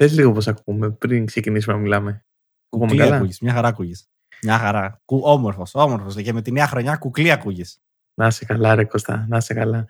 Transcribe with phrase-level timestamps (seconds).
[0.00, 2.24] Πες λίγο πώς ακούμε πριν ξεκινήσουμε να μιλάμε.
[2.68, 4.08] Κουκλί καλά; ακούγεις, μια χαρά ακούγεις.
[4.42, 5.02] Μια χαρά.
[5.04, 6.14] Όμορφος, όμορφος.
[6.14, 7.78] Και με τη νέα χρονιά κουκλί ακούγεις.
[8.14, 9.88] Να είσαι καλά, ρε Κωστά, να είσαι καλά.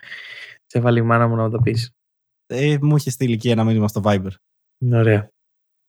[0.66, 1.90] Σε βάλει η μάνα μου να το πεις.
[2.46, 4.30] Ε, μου είχε στείλει και ένα μήνυμα στο Viber.
[4.92, 5.30] Ωραία.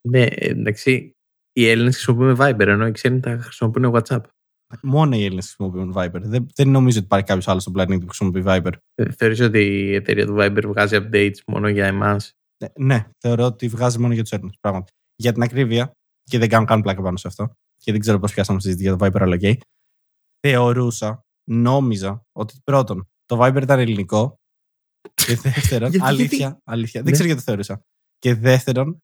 [0.08, 1.16] Ναι, εντάξει,
[1.52, 4.22] οι Έλληνες χρησιμοποιούν Viber, ενώ οι ξένοι τα χρησιμοποιούν WhatsApp.
[4.82, 6.20] Μόνο οι Έλληνες χρησιμοποιούν Viber.
[6.22, 8.72] Δεν, δεν νομίζω ότι υπάρχει κάποιος άλλος στον πλανήτη που χρησιμοποιεί Viber.
[8.94, 12.32] Ε, Θεωρείς ότι η εταιρεία του Viber βγάζει updates μόνο για εμάς;
[12.78, 14.56] Ναι, ναι, θεωρώ ότι βγάζει μόνο για τους Έλληνες.
[14.60, 14.92] Πράγματι.
[15.16, 18.32] Για την ακρίβεια, και δεν κάνω καν πλάκα πάνω σε αυτό, και δεν ξέρω πώς
[18.32, 19.54] πιάσαμε συζήτηση για το Viber, αλλά okay,
[20.46, 21.20] θεωρούσα,
[21.50, 24.36] νόμιζα ότι πρώτον το Viber ήταν ελληνικό.
[25.14, 27.00] Και δεύτερον, αλήθεια, αλήθεια.
[27.00, 27.10] Δεν ναι.
[27.10, 27.82] ξέρω γιατί το θεωρούσα.
[28.18, 28.98] Και δεύτερον,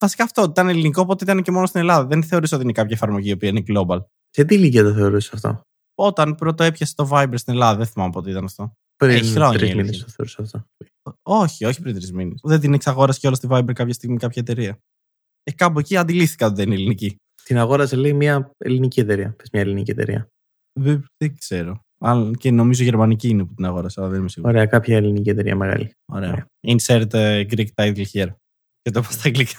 [0.00, 2.06] βασικά αυτό ήταν ελληνικό, οπότε ήταν και μόνο στην Ελλάδα.
[2.06, 3.98] Δεν θεωρούσα ότι είναι κάποια εφαρμογή η οποία είναι global.
[4.30, 5.60] Σε τι ηλικία το θεωρούσες αυτό;
[5.94, 8.72] Όταν πρώτο έπιασε το Viber στην Ελλάδα, δεν θυμάμαι πότε ήταν αυτό.
[8.96, 10.66] Πριν τρεις μήνες το θεωρούσα αυτό.
[11.22, 12.40] Όχι, όχι πριν τρεις μήνες.
[12.42, 14.78] Δεν την εξαγόρασε κιόλας στη Viber κάποια στιγμή κάποια εταιρεία.
[15.42, 17.16] Ε, κάπου εκεί αντιλήφθηκα ότι δεν είναι ελληνική.
[17.44, 19.34] Την αγόρασε, λέει, μια ελληνική εταιρεία.
[19.36, 20.28] Πες μια ελληνική εταιρεία.
[20.80, 21.80] Δεν, δεν ξέρω.
[22.00, 24.54] Αν και νομίζω γερμανική είναι που την αγόρασε, αλλά δεν είμαι σίγουρος.
[24.54, 25.90] Ωραία, κάποια ελληνική εταιρεία μεγάλη.
[26.12, 26.30] Ωραία.
[26.30, 26.46] Ωραία.
[26.66, 28.34] Insert uh, Greek title here.
[28.82, 29.58] Και το πω στα αγγλικά.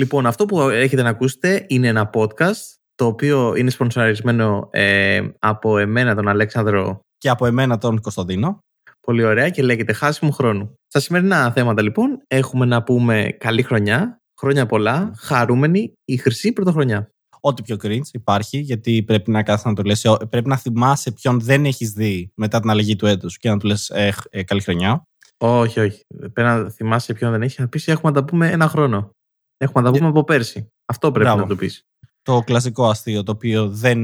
[0.00, 5.78] Λοιπόν, αυτό που έχετε να ακούσετε είναι ένα podcast το οποίο είναι σπονσοραρισμένο ε, από
[5.78, 8.58] εμένα τον Αλέξανδρο και από εμένα τον Κωνσταντίνο.
[9.06, 10.74] Πολύ ωραία και λέγεται χάσιμο χρόνου.
[10.86, 17.10] Στα σημερινά θέματα λοιπόν έχουμε να πούμε καλή χρονιά, χρόνια πολλά, χαρούμενη, η χρυσή πρωτοχρονιά.
[17.40, 21.40] Ό,τι πιο cringe υπάρχει, γιατί πρέπει να κάθεσαι να το λες, πρέπει να θυμάσαι ποιον
[21.40, 24.60] δεν έχεις δει μετά την αλλαγή του έτους και να του λες ε, ε, καλή
[24.60, 25.06] χρονιά.
[25.38, 26.00] Όχι, όχι.
[26.18, 27.60] Πρέπει να θυμάσαι ποιον δεν έχει.
[27.60, 29.10] Να πεις έχουμε να τα πούμε ένα χρόνο.
[29.56, 30.68] Έχουμε να τα πούμε από πέρσι.
[30.84, 31.42] Αυτό πρέπει Μπράβο.
[31.42, 31.82] να το πεις.
[32.22, 33.98] Το κλασικό αστείο το οποίο δεν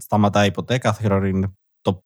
[0.00, 0.78] σταματάει ποτέ.
[0.78, 2.02] Κάθε χρόνο είναι το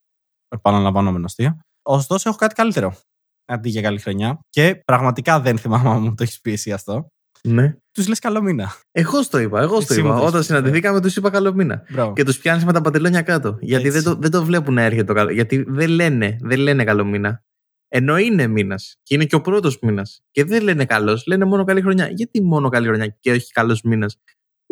[0.49, 1.59] επαναλαμβανόμενο αστείο.
[1.87, 2.97] Ωστόσο, έχω κάτι καλύτερο.
[3.45, 4.39] Αντί για καλή χρονιά.
[4.51, 7.09] Και πραγματικά δεν θυμάμαι αν μου το έχεις πει εσύ αυτό.
[7.49, 7.77] Ναι.
[7.93, 8.75] Τους λες καλό μήνα.
[8.91, 9.61] Εγώ το είπα.
[9.61, 10.19] Εγώ το είπα.
[10.21, 11.83] Όταν συναντηθήκαμε, τους είπα καλό μήνα.
[11.91, 12.13] Μπράβο.
[12.13, 13.59] Και τους πιάνεις με τα παντελόνια κάτω.
[13.61, 15.31] Γιατί δεν το, δεν το βλέπουν να έρχεται το καλό.
[15.31, 17.45] Γιατί δεν λένε, δεν λένε καλό μήνα.
[17.89, 20.21] Ενώ είναι μήνας και είναι και ο πρώτος μήνας.
[20.31, 22.09] Και δεν λένε καλός, λένε μόνο καλή χρονιά.
[22.09, 24.21] Γιατί μόνο καλή χρονιά και όχι καλός μήνας;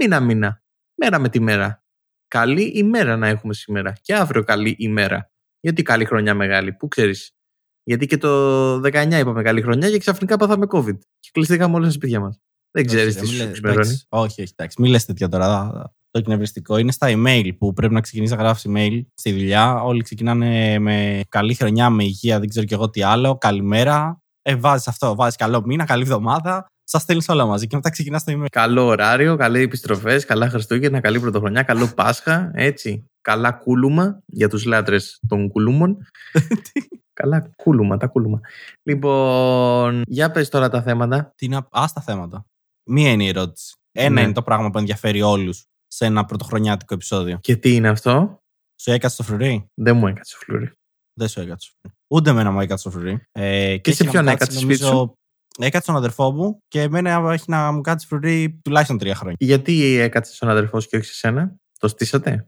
[0.01, 0.63] Μήνα-μήνα.
[0.95, 1.83] Μέρα με τη μέρα.
[2.29, 3.93] Καλή ημέρα να έχουμε σήμερα.
[4.03, 5.32] Και αύριο καλή ημέρα.
[5.63, 7.31] Γιατί καλή χρονιά μεγάλη, πού ξέρεις.
[7.83, 10.99] Γιατί και το 19 είπαμε καλή χρονιά και ξαφνικά πάθαμε COVID.
[11.21, 12.39] Και κλειστήκαμε όλες τα σπίτια μας.
[12.71, 14.01] Δεν ξέρεις τι σου ξημερώνει.
[14.09, 14.81] Όχι, όχι, εντάξει.
[14.81, 15.71] Μην λες τέτοια τώρα.
[16.11, 19.83] Το εκνευριστικό είναι στα email που πρέπει να ξεκινήσεις να γράψει email στη δουλειά.
[19.83, 23.39] Όλοι ξεκινάνε με καλή χρονιά, με υγεία, δεν ξέρω κι εγώ τι άλλο.
[23.39, 24.23] Καλημέρα.
[24.43, 26.67] Ε, βάζεις αυτό, βάζεις καλό μήνα, καλή εβδομάδα.
[26.85, 28.47] Σας στέλνεις όλα μαζί και μετά ξεκινάς το email.
[28.51, 32.51] Καλό ωράριο, καλή επιστροφές, καλά Χριστούγεννα, καλή πρωτοχρονιά, καλό Πάσχα.
[32.55, 33.11] Έτσι.
[33.23, 36.07] Καλά κούλουμα για τους λάτρες των κουλούμων.
[37.21, 38.41] καλά κούλουμα, τα κούλουμα.
[38.83, 41.33] Λοιπόν, για πες τώρα τα θέματα.
[41.37, 41.57] Τι να.
[41.57, 42.47] Α τα θέματα.
[42.91, 43.75] Μία είναι η ερώτηση.
[43.93, 44.21] Ένα ναι.
[44.21, 47.39] είναι το πράγμα που ενδιαφέρει όλους σε ένα πρωτοχρονιάτικο επεισόδιο.
[47.41, 48.39] Και τι είναι αυτό;
[48.81, 50.73] Σου έκατσε το φρουρί; Δεν μου έκατσε το φρουρί.
[51.19, 51.97] Δεν σου έκατσε το φρουρί.
[52.15, 53.23] Ούτε εμένα μου έκατσε το φρουρί.
[53.33, 55.15] Ε, και, σε ποιον έκατσε σπίτι σου;
[55.59, 59.37] Έκατσε τον αδερφό μου και εμένα έχει να μου κάτσει φρουρί τουλάχιστον τρία χρόνια.
[59.41, 62.47] Γιατί έκατσε τον αδερφό και όχι σε σένα, το στήσατε;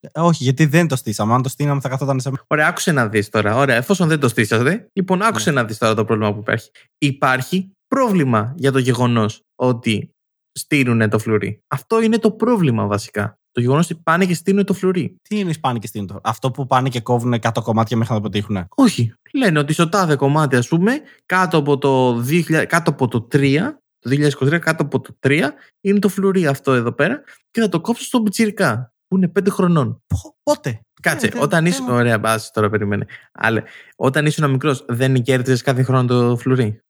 [0.00, 1.34] Ε, όχι, γιατί δεν το στήσαμε.
[1.34, 2.44] Αν το στείναμε, θα καθόταν σε μένα.
[2.46, 3.56] Ωραία, άκουσε να δεις τώρα.
[3.56, 5.60] Ωραία, εφόσον δεν το στήσατε, λοιπόν, άκουσε ναι.
[5.60, 6.70] να δεις τώρα το πρόβλημα που υπάρχει.
[6.98, 10.10] Υπάρχει πρόβλημα για το γεγονός ότι
[10.52, 11.62] στείλουν το φλουρί.
[11.66, 13.34] Αυτό είναι το πρόβλημα βασικά.
[13.52, 15.16] Το γεγονός ότι πάνε και στείλουν το φλουρί.
[15.22, 18.20] Τι είναι πάνε και στείλουν το Αυτό που πάνε και κόβουν 100 κομμάτια μέχρι να
[18.20, 18.66] το πετύχουν.
[18.74, 19.12] Όχι.
[19.32, 20.92] Λένε ότι στο τάδε κομμάτι, ας πούμε,
[21.26, 23.58] κάτω από το, 2000, κάτω από το 3,
[23.98, 25.42] το 2023, κάτω από το 3,
[25.80, 29.50] είναι το φλουρί αυτό εδώ πέρα και θα το κόψω στον πιτσιρικά που είναι 5
[29.50, 30.02] χρονών.
[30.42, 31.82] Πότε; Κάτσε, ε, όταν είσαι.
[31.88, 33.06] Ωραία, μπας τώρα περιμένε.
[33.32, 33.62] Αλλά
[33.96, 36.80] όταν ήσουν μικρός, δεν κέρδιζες κάθε χρόνο το φλουρί;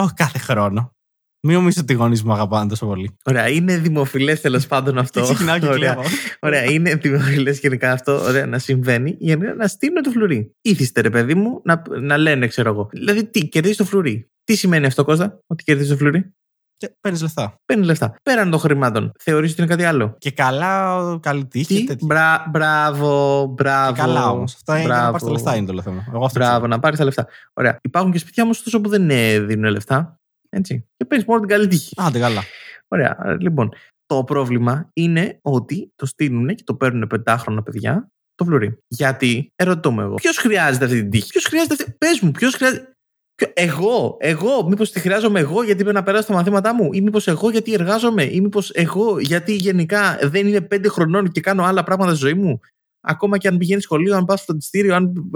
[0.00, 0.94] Όχι κάθε χρόνο.
[1.42, 3.16] Μην νομίζω ότι οι γονείς μου αγαπάνε τόσο πολύ.
[3.24, 5.22] Ωραία, είναι δημοφιλές τέλος πάντων αυτό.
[5.22, 5.96] Ξεκινάω και ωραία.
[6.40, 10.54] ωραία, είναι δημοφιλές γενικά αυτό ωραία, να συμβαίνει για να στείλουν το φλουρί.
[10.60, 12.88] Ήθιστε, ρε παιδί μου, να, να λένε, ξέρω εγώ.
[12.92, 14.30] Δηλαδή, τι, κερδίζεις το φλουρί.
[14.44, 16.34] Τι σημαίνει αυτό, Κώστα, ότι κερδίζεις το φλουρί;
[16.80, 17.54] Και παίρνεις λεφτά.
[17.64, 18.14] Παίρνεις λεφτά.
[18.22, 19.12] Πέραν των χρημάτων.
[19.18, 20.14] Θεωρείς ότι είναι κάτι άλλο.
[20.18, 21.84] Και καλά, καλή τύχη.
[21.84, 23.92] Τι; Μπρα, μπράβο, μπράβο.
[23.92, 24.54] Και καλά όμως.
[24.54, 26.04] Αυτά είναι να πάρεις τα λεφτά είναι το θέμα.
[26.08, 26.66] Εγώ μπράβο, ξέρω.
[26.66, 27.26] να πάρεις τα λεφτά.
[27.52, 27.78] Ωραία.
[27.82, 30.18] Υπάρχουν και σπίτια όμως τόσο που δεν ε, δίνουν λεφτά.
[30.48, 30.86] Έτσι.
[30.96, 31.94] Και παίρνεις μόνο την καλή τύχη.
[31.96, 32.42] Άντε καλά.
[32.88, 33.36] Ωραία.
[33.40, 33.72] Λοιπόν,
[34.06, 38.78] το πρόβλημα είναι ότι το στείλουν και το παίρνουν πεντάχρονα παιδιά το φλουρί.
[38.88, 41.94] Γιατί, ερωτώ με εγώ, ποιος χρειάζεται αυτή την τύχη; Ποιος χρειάζεται αυτή.
[41.98, 42.94] Πες μου, ποιος χρειάζεται.
[43.52, 47.26] Εγώ, εγώ, μήπως τη χρειάζομαι εγώ γιατί πρέπει να περάσω τα μαθήματά μου, ή μήπως
[47.26, 51.82] εγώ γιατί εργάζομαι, ή μήπως εγώ γιατί γενικά δεν είμαι πέντε χρονών και κάνω άλλα
[51.82, 52.60] πράγματα στη ζωή μου.
[53.00, 55.30] Ακόμα και αν πηγαίνεις σχολείο, αν πας στο φροντιστήριο, αν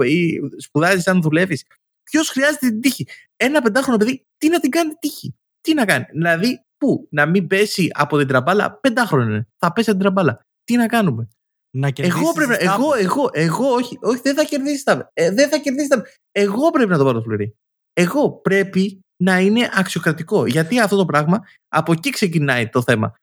[0.57, 1.65] σπουδάζεις, αν δουλεύεις.
[2.03, 6.05] Ποιος χρειάζεται την τύχη; Ένα πεντάχρονο παιδί, τι να την κάνει τύχη; Τι να κάνει;
[6.11, 8.79] Δηλαδή, πού, να μην πέσει από την τραμπάλα.
[8.81, 9.47] Πεντάχρονο είναι.
[9.57, 10.45] Θα πέσει από την τραμπάλα.
[10.63, 11.27] Τι να κάνουμε;
[11.71, 12.73] Να εγώ πρέπει να.
[12.73, 15.11] Εγώ, εγώ, εγώ, όχι, όχι, δεν θα κερδίσεις τα.
[15.13, 16.03] Ε, δεν θα κερδίσεις τα.
[16.31, 17.55] Εγώ πρέπει να το πάρω το φλουρί.
[17.97, 20.45] Εγώ πρέπει να είναι αξιοκρατικό.
[20.45, 23.13] Γιατί αυτό το πράγμα από εκεί ξεκινάει το θέμα.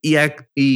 [0.00, 0.10] Η,
[0.52, 0.70] η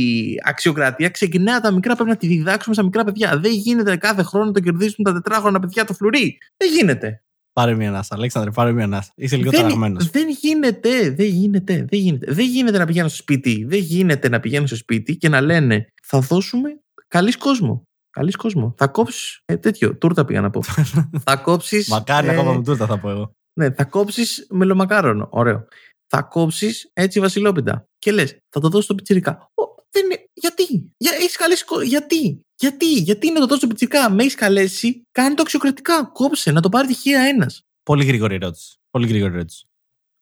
[0.45, 3.39] αξιοκρατία ξεκινάει από τα μικρά, πρέπει να τη διδάξουμε στα μικρά παιδιά.
[3.39, 6.39] Δεν γίνεται κάθε χρόνο να το κερδίσουν τα τετράχρονα παιδιά το φλουρί.
[6.57, 7.21] Δεν γίνεται.
[7.53, 9.13] Πάρε μια ανάσα, Αλέξανδρε, πάρε μια ανάσα.
[9.17, 10.01] Είσαι λίγο τραγμένο.
[10.13, 12.33] Δεν γίνεται, δεν γίνεται, δεν γίνεται.
[12.33, 13.65] Δεν γίνεται να πηγαίνω στο σπίτι.
[13.69, 16.69] Δεν γίνεται να πηγαίνω στο σπίτι και να λένε θα δώσουμε
[17.09, 17.86] καλής κόσμο.
[18.17, 18.73] Καλή κόσμος.
[18.77, 19.41] Θα κόψεις.
[19.45, 20.63] Ε, τέτοιο, τούρτα πήγα να πω.
[21.27, 21.89] θα κόψεις.
[21.89, 23.33] Μακάρι ακόμα με τούρτα θα πω εγώ.
[23.61, 25.29] Ναι, θα κόψεις μελομακάρονο.
[25.31, 25.67] Ωραίο.
[26.07, 27.85] Θα κόψεις έτσι βασιλόπιτα.
[27.99, 29.51] Και λες, θα το δώσει στο πιτσυρικά.
[29.91, 30.25] δεν είναι...
[30.33, 31.65] Γιατί, Για, έχεις καλέσει...
[31.85, 34.11] γιατί, γιατί, γιατί να το δώσει στο πιτσυρικά.
[34.11, 36.11] Με έχεις καλέσει, κάνει το αξιοκρατικά.
[36.13, 37.63] Κόψε, να το πάρει τυχαία ένας.
[37.83, 38.75] Πολύ γρήγορη ερώτηση.
[38.91, 39.67] Πολύ γρήγορη ερώτηση.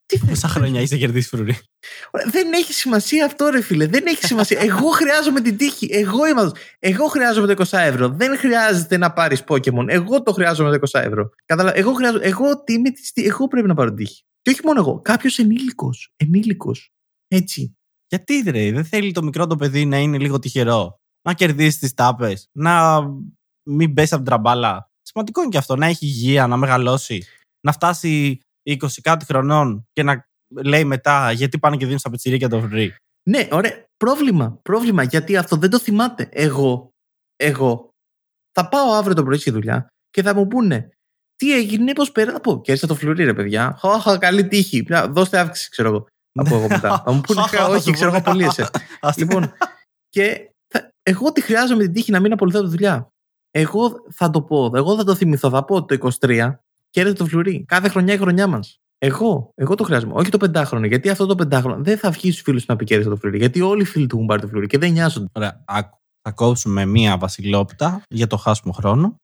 [0.06, 1.58] Τι Πόσα χρόνια είσαι κερδίσει φρουρή.
[2.30, 3.86] Δεν έχει σημασία αυτό, ρε φίλε.
[3.86, 4.60] Δεν έχει σημασία.
[4.60, 5.88] Εγώ χρειάζομαι την τύχη.
[5.90, 6.50] Εγώ, είμαι...
[6.78, 8.08] Εγώ χρειάζομαι το 20 ευρώ.
[8.08, 9.88] Δεν χρειάζεται να πάρεις Pokémon.
[9.88, 11.30] Εγώ το χρειάζομαι το 20 ευρώ.
[11.44, 11.76] Καταλα...
[11.76, 12.24] Εγώ, χρειάζομαι...
[12.24, 12.90] εγώ, τι είμαι...
[13.14, 14.22] εγώ πρέπει να πάρω την τύχη.
[14.42, 15.00] Και όχι μόνο εγώ.
[15.00, 16.12] Κάποιος ενήλικος.
[16.16, 16.92] Ενήλικος.
[17.28, 17.76] Έτσι.
[18.08, 21.94] Γιατί ρε, δεν θέλει το μικρό το παιδί να είναι λίγο τυχερό; Να κερδίσεις τις
[21.94, 22.48] τάπες.
[22.52, 23.02] Να
[23.62, 24.90] μην πέσει από την τραμπάλα.
[25.02, 25.76] Σημαντικό είναι και αυτό.
[25.76, 27.24] Να έχει υγεία, να μεγαλώσει.
[27.60, 30.26] Να φτάσει 20 κάτι χρονών και να
[30.64, 32.88] λέει μετά γιατί πάνε και δίνουν στα πετσυρίκια το free.
[33.28, 33.84] Ναι, ωραία.
[33.96, 34.58] Πρόβλημα.
[34.62, 35.02] Πρόβλημα.
[35.02, 36.28] Γιατί αυτό δεν το θυμάται.
[36.32, 36.90] Εγώ,
[37.36, 37.88] εγώ
[38.52, 40.88] θα πάω αύριο το πρωί στη δουλειά και θα μου πούνε
[41.36, 42.32] τι έγινε, πώς πέρα.
[42.32, 43.76] Θα πω, και το φλουρί, ρε παιδιά.
[43.80, 44.86] Χαχα, καλή τύχη.
[45.08, 46.06] Δώστε αύξηση, ξέρω εγώ.
[46.32, 47.02] Θα πω εγώ μετά.
[47.04, 48.70] θα μου πούνε, όχι, ξέρω εγώ πολύ εσέ.
[49.16, 49.52] λοιπόν,
[50.08, 50.50] και
[51.02, 53.08] εγώ τι χρειάζομαι την τύχη να μην απολυθώ τη δουλειά.
[53.50, 55.50] Εγώ θα το πω, εγώ θα το θυμηθώ.
[55.50, 56.54] Θα πω το 23
[56.94, 57.64] κέρδισε το φλουρί.
[57.68, 58.80] Κάθε χρονιά η χρονιά μας.
[58.98, 60.12] Εγώ, εγώ το χρειάζομαι.
[60.16, 60.86] Όχι το πεντάχρονο.
[60.86, 63.38] Γιατί αυτό το πεντάχρονο δεν θα βγει στους φίλους να πει κέρδισε το φλουρί.
[63.38, 65.26] Γιατί όλοι οι φίλοι του έχουν πάρει το φλουρί και δεν νοιάζονται.
[65.32, 65.64] Ωραία.
[66.22, 69.16] Θα κόψουμε μία βασιλόπιτα για το χάσιμο χρόνο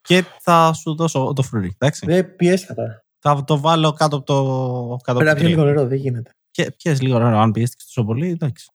[0.00, 1.72] και θα σου δώσω το φλουρί.
[1.78, 2.06] Εντάξει.
[2.06, 4.96] Δεν πιέστηκα Θα το βάλω κάτω από το.
[5.04, 6.30] Κάτω Πρέπει να πιει λίγο νερό, δεν γίνεται.
[6.76, 8.70] Πιέζει λίγο νερό, αν πιέστηκες τόσο πολύ, εντάξει.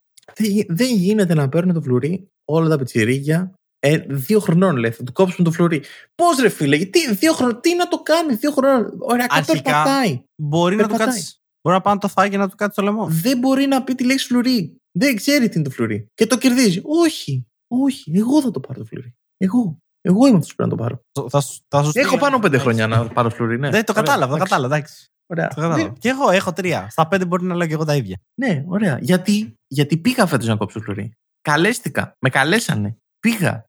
[0.68, 5.12] Δεν γίνεται να παίρνουν το φλουρί όλα τα πιτσιρίγια ε, δύο χρονών λέει, θα του
[5.12, 5.82] κόψουμε το φλουρί.
[6.14, 10.22] Πώς ρε φίλε, γιατί δύο χρονών, τι να το κάνει, δύο χρονών; Ωραία, κάτι πατάει.
[10.42, 12.82] Μπορεί να, το κάτσεις, μπορεί να πάει να το φάει και να του κάτσει το
[12.82, 13.06] λαιμό.
[13.06, 14.76] Δεν μπορεί να πει τη λέξη φλουρί.
[14.98, 16.06] Δεν ξέρει τι είναι το φλουρί.
[16.14, 16.80] Και το κερδίζει.
[16.84, 19.14] Όχι, όχι, εγώ θα το πάρω το φλουρί.
[19.36, 19.78] Εγώ.
[20.02, 21.28] Εγώ είμαι αυτός που πρέπει να το πάρω.
[21.30, 23.58] Θα, θα σου έχω πάνω πέντε χρόνια να πάρω φλουρί.
[23.58, 24.76] Ναι, δεν το κατάλαβα, το κατάλαβα.
[24.76, 25.06] Εντάξει.
[25.26, 25.48] Ωραία.
[25.48, 25.92] Το κατάλαβα.
[25.98, 26.88] Και εγώ έχω τρία.
[26.90, 28.20] Στα πέντε μπορεί να λέω και εγώ τα ίδια.
[28.40, 28.98] Ναι, ωραία.
[29.00, 31.12] Γιατί, γιατί πήγα φέτος να κόψω φλουρί.
[31.40, 32.12] Καλέστηκα.
[32.20, 32.96] Με καλέσανε.
[33.20, 33.64] Πήγα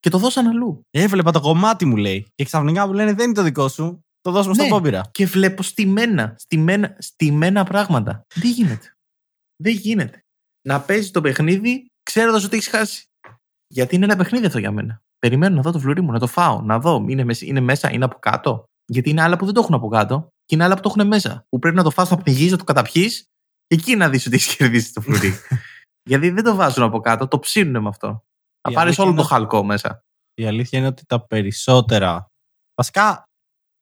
[0.00, 0.80] και το δώσαν αλλού.
[0.90, 2.26] Έβλεπα το κομμάτι μου λέει.
[2.34, 4.00] Και ξαφνικά μου λένε δεν είναι το δικό σου.
[4.20, 4.62] Το δώσουμε ναι.
[4.62, 5.10] στον Πόμπειρα.
[5.10, 8.22] Και βλέπω στημένα, στημένα, στημένα πράγματα.
[8.34, 8.92] Δεν γίνεται.
[9.62, 10.22] Δεν γίνεται.
[10.68, 13.04] Να παίζει το παιχνίδι ξέροντας ότι έχεις χάσει.
[13.66, 15.00] Γιατί είναι ένα παιχνίδι αυτό για μένα.
[15.18, 17.04] Περιμένω να δω το φλουρί μου, να το φάω, να δω.
[17.08, 18.64] Είναι, είναι μέσα, είναι από κάτω.
[18.86, 21.06] Γιατί είναι άλλα που δεν το έχουν από κάτω και είναι άλλα που το έχουν
[21.06, 21.44] μέσα.
[21.48, 23.24] Που πρέπει να το φας, να πνιγείς, να το καταπιείς
[23.66, 25.32] και εκεί να δεις ότι έχεις κερδίσει το φλουρί.
[26.08, 28.24] Γιατί δεν το βάζουν από κάτω, το ψήνουν με αυτό.
[28.60, 30.02] Θα πάρεις όλο το χαλκό μέσα.
[30.34, 32.26] Η αλήθεια είναι ότι τα περισσότερα.
[32.74, 33.22] Βασικά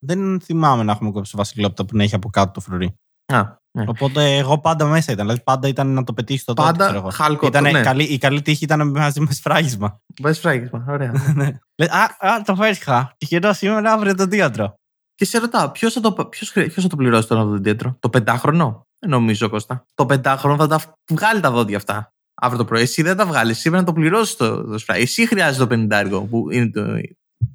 [0.06, 2.94] δεν θυμάμαι να έχουμε κόψει βασιλόπτα που να έχει από κάτω το φρουρί.
[3.32, 3.42] Α,
[3.78, 3.84] ναι.
[3.86, 5.24] Οπότε εγώ πάντα μέσα ήταν.
[5.26, 6.72] Δηλαδή πάντα ήταν να το πετύχει το τότε.
[6.72, 7.46] Πάντα χάλκο.
[7.46, 7.80] Ήταν, ναι.
[7.80, 10.00] καλή, η καλή τύχη ήταν μαζί με σφράγισμα.
[10.20, 11.12] Με σφράγισμα, ωραία.
[11.36, 11.58] ναι.
[11.88, 13.14] α, α, το φέρχα.
[13.18, 14.74] Τυχερό σήμερα αύριο το θέατρο.
[15.14, 18.10] Και σε ρωτάω, ποιος θα, το, ποιος, ποιος θα το πληρώσει τώρα το θέατρο, το
[18.10, 18.86] πεντάχρονο.
[18.98, 19.84] Δεν νομίζω, Κώστα.
[19.94, 20.80] Το πεντάχρονο θα τα
[21.10, 22.10] βγάλει τα δόντια αυτά
[22.42, 22.82] αύριο το πρωί.
[22.82, 23.56] Εσύ δεν τα βγάλεις.
[23.56, 25.02] Εσύ πρέπει να το πληρώσεις το, το σπράι.
[25.02, 27.00] Εσύ χρειάζεται το 50 που είναι το,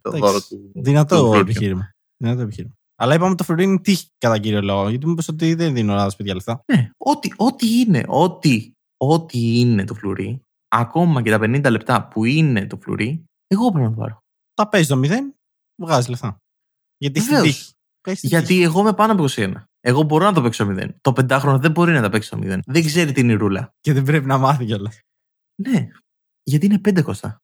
[0.02, 0.72] το δώρο του.
[0.74, 1.92] Δυνατό επιχείρημα.
[2.18, 2.74] Δυνατό επιχείρημα.
[2.96, 4.90] Αλλά είπαμε το φρουρί είναι τύχη κατά κύριο λόγο.
[4.90, 6.64] Γιατί μου είπες ότι δεν δίνω άλλα παιδιά λεφτά.
[6.74, 12.26] Ναι, ό,τι, ό,τι είναι, ό,τι, ό,τι είναι το φλουρί, ακόμα και τα 50 λεπτά που
[12.26, 14.20] είναι το φλουρί, εγώ πρέπει να το πάρω.
[14.54, 15.10] Τα παίζεις το 0,
[15.82, 16.38] βγάζεις λεφτά.
[16.98, 18.28] Γιατί έχει τύχη.
[18.28, 19.54] Γιατί εγώ είμαι πάνω από 21.
[19.84, 20.90] Εγώ μπορώ να το παίξω 0.
[21.02, 22.60] Το πεντάχρονο δεν μπορεί να τα παίξει το 0.
[22.66, 23.74] Δεν ξέρει τι είναι η ρούλα.
[23.80, 25.00] Και δεν πρέπει να μάθει κιόλας.
[25.62, 25.88] Ναι.
[26.44, 27.38] Γιατί είναι 5 κοστά.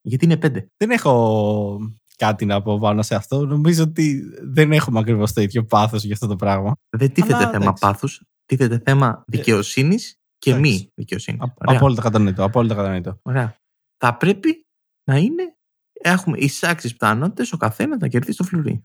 [0.00, 0.66] Γιατί είναι 5.
[0.76, 1.78] Δεν έχω
[2.16, 3.46] κάτι να πω πάνω σε αυτό.
[3.46, 6.76] Νομίζω ότι δεν έχουμε ακριβώς το ίδιο πάθος για αυτό το πράγμα.
[6.96, 8.22] Δεν τίθεται θέμα πάθους.
[8.44, 11.40] Τίθεται θέμα δικαιοσύνης και μη δικαιοσύνης.
[11.56, 12.44] Απόλυτα κατανοητό.
[12.44, 13.18] Απόλυτα κατανοητό.
[13.22, 13.56] Ωραία.
[13.96, 14.66] Θα πρέπει
[15.10, 15.56] να είναι.
[15.92, 18.82] Έχουμε εισάξεις πιθανότητες ο καθένας να κερδίσει το φλουρί.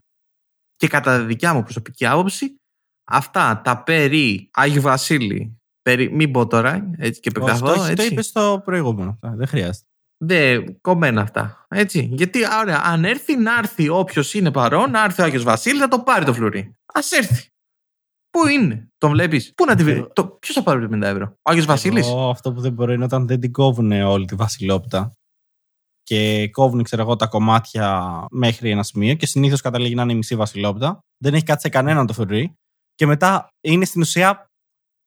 [0.76, 2.59] Και κατά δικιά μου προσωπική άποψη,
[3.10, 5.58] Αυτά τα περί Άγιο Βασίλη.
[5.82, 7.66] Περί, μην πω τώρα έτσι και επεκταθώ.
[7.70, 9.18] Αυτό το είπες στο προηγούμενο.
[9.20, 9.84] Δεν χρειάζεται.
[10.24, 11.66] Δεν, κομμένα αυτά.
[11.68, 12.10] Έτσι.
[12.12, 15.88] Γιατί, ωραία, αν έρθει, να έρθει όποιος είναι παρόν, να έρθει ο Άγιος Βασίλη, να
[15.88, 16.60] το πάρει το φλουρί.
[16.94, 17.48] Α έρθει.
[18.30, 20.26] Πού είναι, τον βλέπεις; Πού να τη βρει; Το...
[20.26, 23.40] Ποιος θα πάρει 50 ευρώ; Ο Άγιος Βασίλης; Αυτό που δεν μπορεί είναι όταν δεν
[23.40, 25.12] την κόβουν όλη τη Βασιλόπτα
[26.02, 30.16] και κόβουν, ξέρω εγώ, τα κομμάτια μέχρι ένα σημείο και συνήθως καταλήγει να είναι η
[30.16, 31.00] μισή Βασιλόπτα.
[31.18, 32.54] Δεν έχει κάτι σε κανέναν το φρουρί.
[33.00, 34.46] Και μετά είναι στην ουσία.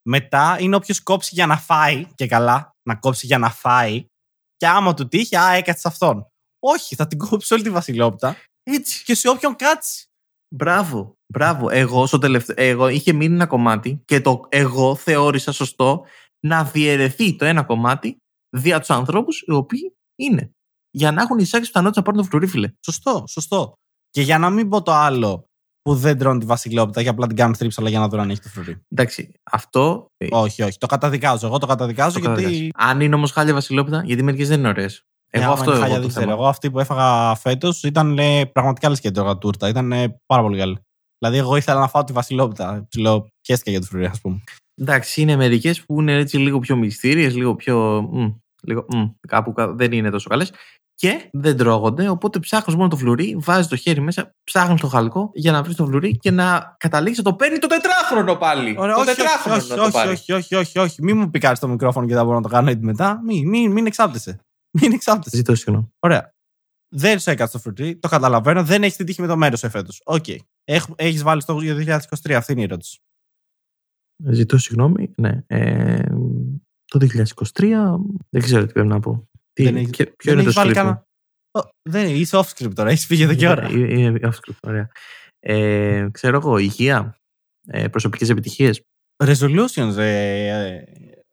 [0.08, 4.06] Μετά είναι όποιος κόψει για να φάει και καλά, να κόψει για να φάει.
[4.58, 6.28] Και άμα του τύχει, α, έκατσε αυτόν.
[6.60, 8.38] Όχι, θα την κόψει όλη τη Βασιλόπτα.
[8.64, 9.04] Έτσι.
[9.04, 10.06] Και σε όποιον κάτσει.
[10.56, 11.70] Μπράβο, μπράβο.
[11.70, 16.06] Εγώ, στο τελευταίο, εγώ είχε μείνει ένα κομμάτι και το εγώ θεώρησα σωστό
[16.46, 18.18] να διαιρεθεί το ένα κομμάτι
[18.56, 20.52] δια τους ανθρώπους οι οποίοι είναι.
[20.92, 23.74] Για να έχουν εισάξει πιθανότητα να πάρουν το φρουρί, Σωστό, σωστό.
[24.10, 25.48] Και για να μην πω το άλλο
[25.84, 28.30] που δεν τρώνε τη βασιλόπιτα και απλά την κάνουν στρίψη, αλλά για να δουν αν
[28.30, 28.82] έχει το φρουρί.
[28.90, 30.06] Εντάξει, αυτό.
[30.18, 30.78] Ε, όχι, όχι.
[30.78, 31.48] Το καταδικάζω.
[31.48, 32.72] Εγώ το καταδικάζω το γιατί.
[32.76, 35.04] Αν είναι όμως χάλια βασιλόπιτα, γιατί μερικές δεν είναι ωραίες.
[35.30, 36.32] Εγώ αυτό εγώ, δεν ξέρω.
[36.32, 39.68] Εγώ αυτή που έφαγα φέτος ήταν ε, πραγματικά λε και τρώγα τούρτα.
[39.68, 40.78] Ήταν ε, πάρα πολύ καλή.
[41.18, 42.86] Δηλαδή, εγώ ήθελα να φάω τη βασιλόπιτα.
[42.90, 44.44] Ψιλό, πιέστηκα για το φρουρί, ας πούμε.
[44.76, 48.02] Εντάξει, είναι μερικές που είναι έτσι λίγο πιο μυστήριες, λίγο πιο.
[48.12, 48.32] Μ,
[48.64, 50.52] λίγο, μ, κάπου δεν είναι τόσο καλές.
[50.96, 55.32] Και δεν τρώγονται, οπότε ψάχνεις μόνο το φλουρί, βάζεις το χέρι μέσα, ψάχνεις το χαλκό
[55.34, 58.76] για να βρεις το φλουρί και να καταλήξεις να το παίρνει το τετράχρονο πάλι.
[58.78, 61.04] Ωραία, το όχι, τετράχρονο όχι, όχι, όχι, όχι, όχι, όχι, όχι.
[61.04, 63.22] Μην μου πικάρεις το μικρόφωνο και δεν μπορώ να το κάνω έτσι μετά.
[63.26, 64.40] Μην, μην, μην εξάπτεσαι.
[64.82, 65.36] Μην εξάπτεσαι.
[65.36, 65.94] Ζητώ συγγνώμη.
[66.00, 66.34] Ωραία.
[66.96, 69.94] Δεν σου έκατσε το φλουρί, το καταλαβαίνω, δεν έχεις την τύχη με το μέρος εφέτος.
[70.04, 70.24] OK.
[70.28, 70.38] Okay.
[70.96, 73.02] Έχεις βάλει στόχο για 2023, αυτή είναι η ερώτηση.
[74.32, 75.12] Ζητώ συγγνώμη.
[75.16, 75.44] Ναι.
[75.48, 76.04] Ε,
[76.86, 77.00] το
[77.56, 77.96] 2023
[78.30, 79.30] δεν ξέρω τι πρέπει να πω.
[79.54, 81.04] Τι, δεν έχει, ποιο δεν είναι το βάλει κανένα.
[81.90, 83.70] Δεν είναι, είσαι off script τώρα, έχεις φύγει εδώ και ώρα.
[83.70, 84.90] Είναι off script, ωραία.
[85.40, 87.16] Ε, ξέρω εγώ, υγεία,
[87.68, 88.82] ε, προσωπικές επιτυχίες.
[89.24, 90.84] Resolutions, ε, ε,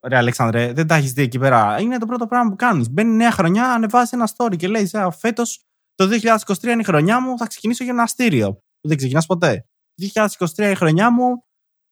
[0.06, 1.80] Ρε Αλέξανδρε, δεν τα έχεις δει εκεί πέρα.
[1.80, 2.90] Είναι το πρώτο πράγμα που κάνεις.
[2.90, 6.08] Μπαίνει νέα χρονιά, ανεβάζει ένα story και λέει: Φέτος το
[6.46, 8.58] 2023 είναι η χρονιά μου, θα ξεκινήσω γυμναστήριο.
[8.88, 9.64] Δεν ξεκινάς ποτέ.
[9.94, 11.44] Το 2023 είναι η χρονιά μου,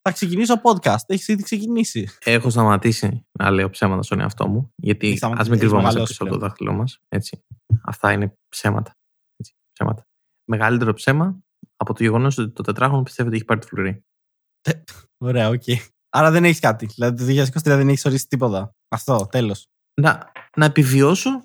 [0.09, 1.05] θα ξεκινήσω podcast.
[1.07, 2.09] Έχεις ήδη ξεκινήσει.
[2.25, 4.73] Έχω σταματήσει να λέω ψέματα στον εαυτό μου.
[4.77, 6.99] Γιατί ας μην κρυβόμαστε πίσω από το δάχτυλό μας.
[7.83, 8.93] Αυτά είναι ψέματα.
[9.37, 10.03] Έτσι, ψέματα.
[10.51, 11.39] Μεγαλύτερο ψέμα
[11.77, 14.03] από το γεγονός ότι το τετράχρονο πιστεύει ότι έχει πάρει τη φλουρί.
[15.25, 15.63] Ωραία, OK.
[15.67, 15.77] Okay.
[16.09, 16.87] Άρα δεν έχεις κάτι.
[16.87, 18.71] Δηλαδή το 2023 δεν έχεις ορίσει τίποτα.
[18.89, 19.67] Αυτό, τέλος.
[20.01, 21.43] Να, να επιβιώσω.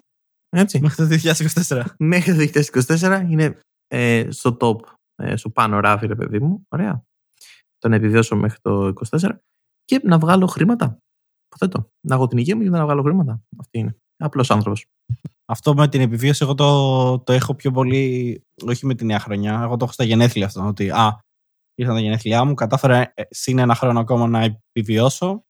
[0.49, 0.79] Έτσι.
[0.79, 1.31] Μέχρι το
[1.67, 1.83] 2024.
[1.97, 4.79] Μέχρι το 2024 είναι ε, στο top,
[5.15, 6.65] ε, στο πάνω ράφι, ρε παιδί μου.
[6.69, 7.03] Ωραία.
[7.83, 9.29] Το να επιβιώσω μέχρι το 2024
[9.85, 10.97] και να βγάλω χρήματα.
[11.45, 11.89] Υποθέτω.
[12.07, 13.43] Να έχω την υγεία μου και να βγάλω χρήματα.
[13.59, 13.95] Αυτή είναι.
[14.17, 14.85] Απλός άνθρωπος.
[15.45, 18.43] Αυτό με την επιβίωση, εγώ το, το έχω πιο πολύ.
[18.65, 19.61] Όχι με τη νέα χρονιά.
[19.63, 20.67] Εγώ το έχω στα γενέθλια αυτό.
[20.67, 21.19] Ότι α,
[21.75, 25.43] ήρθαν τα γενέθλιά μου, κατάφερα ε, συν ένα χρόνο ακόμα να επιβιώσω.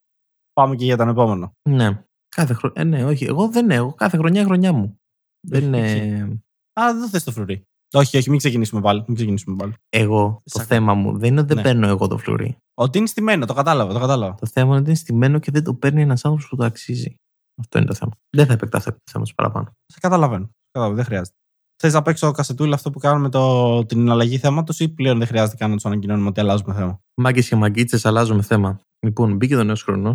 [0.54, 1.54] Πάμε και για τον επόμενο.
[1.70, 2.04] Ναι.
[2.36, 2.82] Κάθε χρονιά.
[2.82, 3.26] Ε, ναι, όχι.
[3.26, 3.94] Εγώ δεν έχω.
[3.94, 5.00] Κάθε χρονιά χρονιά μου.
[5.48, 6.42] Δεν είναι.
[6.80, 7.64] Α, δεν θες το φρουρί.
[7.94, 9.04] Όχι, όχι, μην ξεκινήσουμε πάλι.
[9.08, 9.74] Μην ξεκινήσουμε πάλι.
[9.90, 11.64] Εγώ, το θέμα μου δεν είναι ότι δεν ναι.
[11.64, 12.58] παίρνω εγώ το φλουρί.
[12.74, 14.36] Ότι είναι στημένο, το κατάλαβα, το κατάλαβα.
[14.36, 17.16] Το θέμα είναι ότι είναι στημένο και δεν το παίρνει ένας άνθρωπος που το αξίζει.
[17.60, 18.12] Αυτό είναι το θέμα.
[18.30, 19.72] Δεν θα επεκταθώ το θέμα σου παραπάνω.
[19.86, 20.50] Σε καταλαβαίνω.
[20.72, 20.96] καταλαβαίνω.
[20.96, 21.38] Δεν χρειάζεται.
[21.76, 25.58] Θες να παίξω κασετούλα αυτό που κάνουμε το, την αλλαγή θέματος ή πλέον δεν χρειάζεται
[25.58, 28.82] καν να τους ανακοινώνουμε ότι αλλάζουμε θέμα; Μάγκες και μαγκίτσε, αλλάζουμε θέμα.
[29.06, 30.14] Λοιπόν, μπήκε το νέος χρόνο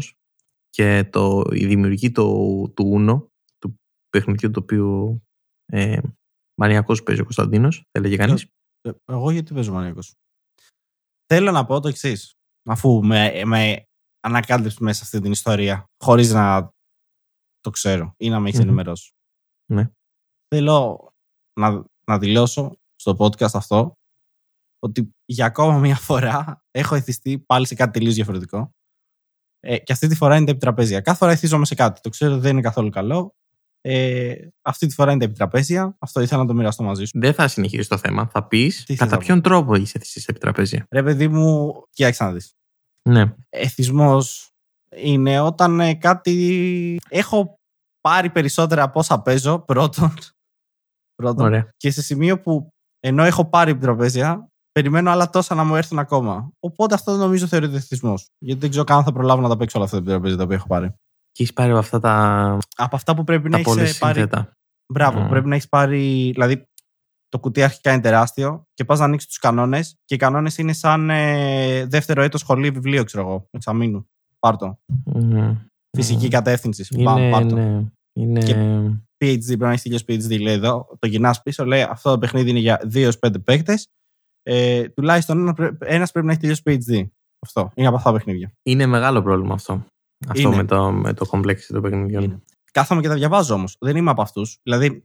[0.70, 3.26] και το, η δημιουργή του, του Uno,
[3.58, 3.74] του
[4.08, 5.18] παιχνιδιού το οποίο
[5.66, 5.98] ε,
[6.58, 8.46] μανιακός παίζει ο Κωνσταντίνος, έλεγε κανείς.
[8.80, 10.14] Ε, εγώ γιατί παίζω μανιακός.
[11.26, 12.32] Θέλω να πω το εξής.
[12.68, 13.82] Αφού με, με
[14.20, 16.70] ανακάλυψε μέσα αυτή την ιστορία, χωρίς να
[17.60, 19.12] το ξέρω ή να με έχει ενημερώσει.
[19.72, 19.90] Ναι.
[20.54, 21.08] Θέλω
[21.60, 23.92] να, να δηλώσω στο podcast αυτό
[24.78, 28.70] ότι για ακόμα μία φορά έχω εθιστεί πάλι σε κάτι τελείως διαφορετικό.
[29.60, 31.00] Ε, και αυτή τη φορά είναι τα επιτραπέζια.
[31.00, 32.00] Κάθε φορά εθίζομαι σε κάτι.
[32.00, 33.34] Το ξέρω δεν είναι καθόλου καλό.
[33.80, 35.96] Ε, αυτή τη φορά είναι τα επιτραπέζια.
[35.98, 37.18] Αυτό ήθελα να το μοιραστώ μαζί σου.
[37.20, 38.26] Δεν θα συνεχίσει το θέμα.
[38.26, 42.52] Θα πεις κατά ποιον τρόπο έχει εθιστεί σε επιτραπέζια; Ρε, παιδί μου, κοίταξε να δεις.
[43.08, 43.34] Ναι.
[43.48, 44.50] Εθισμός
[44.96, 47.00] είναι όταν ε, κάτι.
[47.08, 47.54] Έχω
[48.00, 50.14] πάρει περισσότερα από όσα παίζω, πρώτον.
[51.14, 51.68] πρώτον.
[51.76, 52.68] Και σε σημείο που
[53.00, 56.50] ενώ έχω πάρει επιτραπέζια, περιμένω άλλα τόσα να μου έρθουν ακόμα.
[56.60, 58.28] Οπότε αυτό νομίζω θεωρείται εθισμός.
[58.38, 60.56] Γιατί δεν ξέρω καν θα προλάβω να τα παίξω όλα αυτά τα επιτραπέζια τα οποία
[60.56, 60.94] έχω πάρει.
[61.38, 62.58] Και έχεις πάρει από αυτά τα.
[62.76, 64.26] Από αυτά που πρέπει να έχεις ε, πάρει.
[64.92, 65.28] Μπράβο, mm.
[65.28, 66.30] πρέπει να έχεις πάρει.
[66.32, 66.68] Δηλαδή,
[67.28, 69.96] το κουτί αρχικά είναι τεράστιο και πας να ανοίξεις τους κανόνες.
[70.04, 73.46] Και οι κανόνες είναι σαν ε, δεύτερο έτος σχολείο βιβλίο, ξέρω εγώ.
[73.50, 74.08] Εξαμήνου.
[74.38, 74.78] Πάρτο.
[75.14, 75.56] Mm.
[75.96, 76.86] Φυσική κατεύθυνση.
[76.90, 77.54] Είναι, πάρτο.
[77.54, 77.84] Ναι.
[78.12, 78.40] Είναι...
[78.40, 78.54] Και
[79.24, 80.88] PhD, πρέπει να έχεις τελειώσει PhD, λέει εδώ.
[80.98, 83.10] Το γυρνάς πίσω, λέει αυτό το παιχνίδι είναι για 2-5
[83.44, 83.88] παίκτες.
[84.42, 87.06] Ε, τουλάχιστον ένας πρέπει να έχει τελειώσει PhD.
[87.46, 87.70] Αυτό.
[87.74, 88.52] Είναι από αυτά τα παιχνίδια.
[88.62, 89.84] Είναι μεγάλο πρόβλημα αυτό.
[90.28, 92.22] Αυτό με το, με το κομπλέξι των παιχνιδιών.
[92.22, 92.42] Είναι.
[92.72, 93.76] Κάθομαι και τα διαβάζω όμως.
[93.80, 94.58] Δεν είμαι από αυτούς.
[94.62, 95.02] Δηλαδή,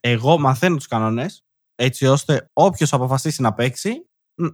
[0.00, 4.04] εγώ μαθαίνω τους κανόνες έτσι ώστε όποιος αποφασίσει να παίξει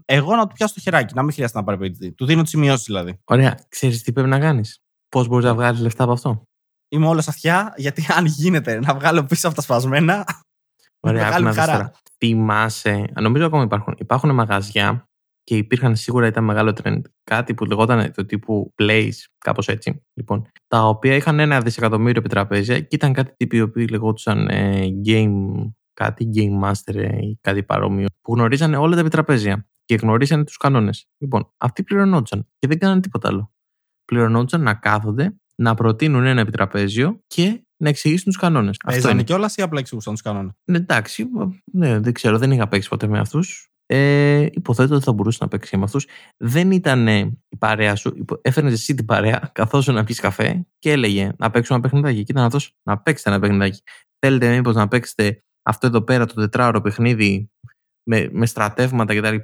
[0.04, 2.12] Εγώ να του πιάσω το χεράκι, να μην χρειάζεται να πάρει ποιητή.
[2.12, 3.18] Του δίνω τις σημειώσεις δηλαδή.
[3.24, 3.58] Ωραία.
[3.68, 6.42] Ξέρεις τι πρέπει να κάνεις; Πώς μπορείς να βγάλεις λεφτά από αυτό;
[6.88, 10.24] Είμαι όλος αυτιά, γιατί αν γίνεται να βγάλω πίσω από τα σπασμένα.
[11.00, 11.92] Ωραία, μεγάλη χαρά.
[12.18, 13.94] Θυμάσαι, νομίζω ακόμα υπάρχουν.
[13.98, 15.05] Υπάρχουν μαγαζιά
[15.46, 17.00] και υπήρχαν σίγουρα ήταν μεγάλο trend.
[17.24, 20.02] Κάτι που λεγόταν το τύπου Plays, κάπως έτσι.
[20.14, 24.86] Λοιπόν, τα οποία είχαν ένα δισεκατομμύριο επιτραπέζια και ήταν κάτι τύποι οι οποίοι λεγόντουσαν ε,
[25.06, 30.44] Game, κάτι Game Master ε, ή κάτι παρόμοιο, που γνωρίζανε όλα τα επιτραπέζια και γνωρίζανε
[30.44, 31.08] τους κανόνες.
[31.18, 33.52] Λοιπόν, αυτοί πληρωνόντουσαν και δεν κάνανε τίποτα άλλο.
[34.04, 38.76] Πληρωνόντουσαν να κάθονται, να προτείνουν ένα επιτραπέζιο και να εξηγήσουν τους κανόνες.
[38.84, 41.26] Αυτό είναι κιόλας ή απλά εξηγούσαν τους κανόνες; Ναι, εντάξει,
[41.72, 43.70] ναι, δεν ξέρω, δεν είχα παίξει ποτέ με αυτούς.
[43.86, 46.06] Ε, υποθέτω ότι θα μπορούσε να παίξει με αυτούς.
[46.36, 47.06] Δεν ήταν
[47.48, 48.24] η παρέα σου.
[48.42, 52.24] Έφερνες εσύ την παρέα, καθώς να πει καφέ και έλεγε να παίξουμε ένα παιχνιδάκι.
[52.24, 53.80] Και ήταν αυτό να παίξετε ένα παιχνιδάκι.
[54.18, 57.50] Θέλετε μήπως να παίξετε αυτό εδώ πέρα το τετράωρο παιχνίδι
[58.02, 59.36] με, με στρατεύματα κτλ.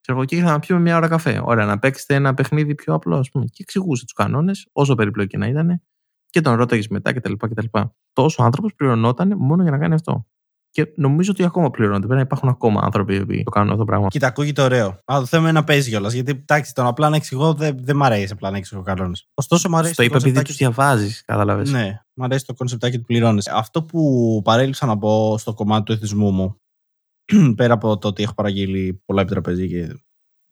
[0.00, 1.40] Ξέρω εγώ, και ήρθα να πιούμε μια ώρα καφέ.
[1.44, 3.44] Ωραία, να παίξετε ένα παιχνίδι πιο απλό, ας πούμε.
[3.44, 5.82] Και εξηγούσε τους κανόνες, όσο περιπλοκή να ήταν,
[6.26, 7.32] και τον ρώταγες μετά κτλ.
[8.12, 10.26] Τόσο άνθρωπος πληρωνόταν μόνο για να κάνει αυτό.
[10.76, 12.06] Και νομίζω ότι ακόμα πληρώνονται.
[12.06, 14.08] Πρέπει να υπάρχουν ακόμα άνθρωποι που το κάνουν αυτό το πράγμα.
[14.08, 14.98] Κοίτα, ακούγεται ωραίο.
[15.04, 16.12] Αλλά το θέμα είναι να παίζει κιόλας.
[16.12, 19.16] Γιατί εντάξει, τον απλά να εξηγώ δεν, δεν μ' αρέσει απλά να εξηγώ κανόνε.
[19.34, 19.94] Ωστόσο, μου αρέσει.
[19.94, 21.70] Το είπα επειδή τους διαβάζεις, κατάλαβες.
[21.70, 23.48] Ναι, μου αρέσει το κονσεπτάκι του πληρώνεις.
[23.48, 26.60] Αυτό που παρέλειψα να πω στο κομμάτι του εθισμού μου,
[27.56, 30.00] πέρα από το ότι έχω παραγγείλει πολλά επιτραπέζια και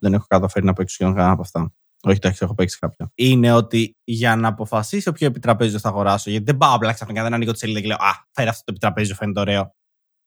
[0.00, 1.72] δεν έχω καταφέρει να παίξω σχεδόν κανένα από αυτά.
[2.02, 3.10] Όχι, εντάξει, έχω παίξει κάποια.
[3.14, 7.34] Είναι ότι για να αποφασίσω ποιο επιτραπέζιο θα αγοράσω, γιατί δεν πάω απλά ξαφνικά, δεν
[7.34, 9.74] ανοίγω τη σελίδα και λέω Α, φέρει αυτό το επιτραπέζιο, φαίνεται ωραίο.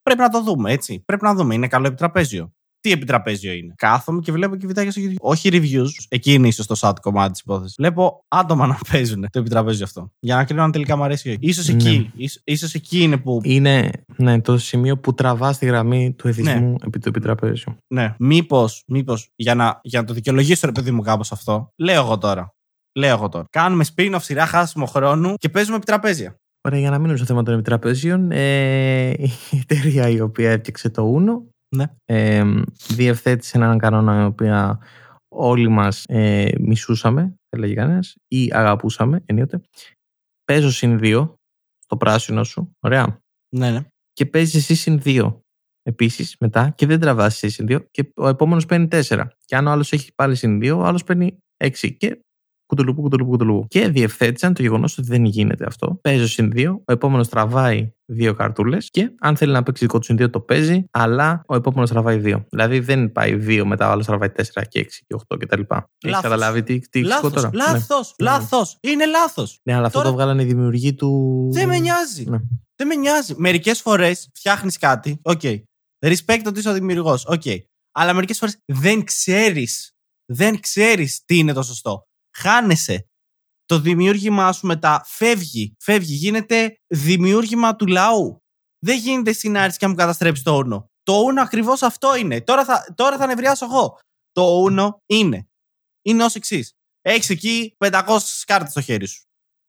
[0.08, 1.02] Πρέπει να το δούμε, έτσι.
[1.06, 1.54] Πρέπει να δούμε.
[1.54, 2.52] Είναι καλό επιτραπέζιο.
[2.80, 3.74] Τι επιτραπέζιο είναι.
[3.78, 5.16] Κάθομαι και βλέπω και βιντεάκια στο YouTube.
[5.20, 6.06] Όχι reviews.
[6.10, 7.76] Εκεί είναι ίσως το sad κομμάτι της υπόθεσης.
[7.78, 10.12] Βλέπω άτομα να παίζουν το επιτραπέζιο αυτό.
[10.20, 11.62] Για να κρίνω αν τελικά μου αρέσει ή όχι.
[11.62, 11.78] σω ναι.
[11.78, 12.12] εκεί,
[12.44, 13.40] ίσως, εκεί είναι που.
[13.44, 16.76] Είναι ναι, το σημείο που τραβά τη γραμμή του εθισμού ναι.
[16.86, 17.78] επί του επιτραπέζιου.
[17.88, 18.16] Ναι.
[18.20, 22.18] Μήπως, μήπως, για, να, για να το δικαιολογήσω ρε παιδί μου κάπως αυτό, λέω εγώ
[22.18, 22.52] τώρα.
[22.96, 23.46] Λέω εγώ τώρα.
[23.50, 26.38] Κάνουμε spin-off σειρά χάσιμο χρόνου και παίζουμε επιτραπέζια.
[26.68, 29.10] Ωραία, για να μείνουμε στο θέμα των επιτραπέζιων, ε,
[29.52, 31.86] η εταιρεία η οποία έφτιαξε το Uno ναι.
[32.06, 32.44] ε,
[32.88, 34.80] διευθέτησε έναν κανόνα η οποία
[35.28, 39.62] όλοι μας ε, μισούσαμε, έλεγε κανένας, ή αγαπούσαμε ενίοτε.
[40.44, 41.36] Παίζω συν δύο,
[41.86, 43.20] το πράσινο σου, ωραία.
[43.56, 43.86] Ναι, ναι.
[44.14, 45.42] Και παίζεις εσύ συν δύο
[45.82, 49.32] επίσης μετά και δεν τραβάς εσύ συν δύο και ο επόμενος παίρνει τέσσερα.
[49.46, 51.98] Και αν ο άλλος έχει πάλι συν δύο, ο άλλος παίρνει έξι.
[51.98, 52.20] Και
[52.68, 53.68] κουτουλουπού, κουτουλουπού, κουτουλουπού.
[53.68, 56.00] Και διευθέτησαν το γεγονός ότι δεν γίνεται αυτό.
[56.02, 60.06] Παίζει συν 2, ο επόμενος τραβάει δύο καρτούλες και αν θέλει να παίξει δικό του
[60.06, 62.44] συν 2 το παίζει, αλλά ο επόμενος τραβάει 2.
[62.50, 65.62] Δηλαδή δεν πάει 2 μετά, ο άλλος τραβάει 4 και 6 και 8 κτλ.
[66.06, 67.50] Έχεις καταλάβει τι, τι λάθος, τώρα.
[67.54, 68.30] Λάθος, ναι.
[68.30, 68.78] λάθος.
[68.82, 69.60] Είναι λάθος.
[69.64, 71.50] Ναι, αλλά αυτό το βγάλανε οι δημιουργοί του.
[71.54, 72.24] Δεν με νοιάζει.
[72.30, 72.40] Ναι.
[72.76, 73.34] Δεν με νοιάζει.
[73.38, 75.20] Μερικές φορές φτιάχνεις κάτι.
[75.22, 75.40] OK.
[75.44, 75.62] Okay.
[76.06, 77.26] Respect ότι είσαι ο δημιουργός.
[77.26, 77.42] OK.
[77.46, 77.58] Okay.
[77.92, 79.92] Αλλά μερικές φορές δεν ξέρεις.
[80.34, 82.07] Δεν ξέρεις τι είναι το σωστό
[82.38, 83.08] χάνεσαι.
[83.66, 85.76] Το δημιούργημά σου μετά φεύγει.
[85.80, 86.14] Φεύγει.
[86.14, 88.42] Γίνεται δημιούργημα του λαού.
[88.80, 90.90] Δεν γίνεται στην και να μου καταστρέψεις το Uno.
[91.04, 92.42] Το Uno ακριβώς αυτό είναι.
[92.42, 94.00] Τώρα θα, τώρα θα νευριάσω εγώ.
[94.32, 95.48] Το ούνο είναι.
[96.02, 96.72] Είναι ως εξής.
[97.02, 99.22] Έχεις εκεί 500 κάρτες στο χέρι σου.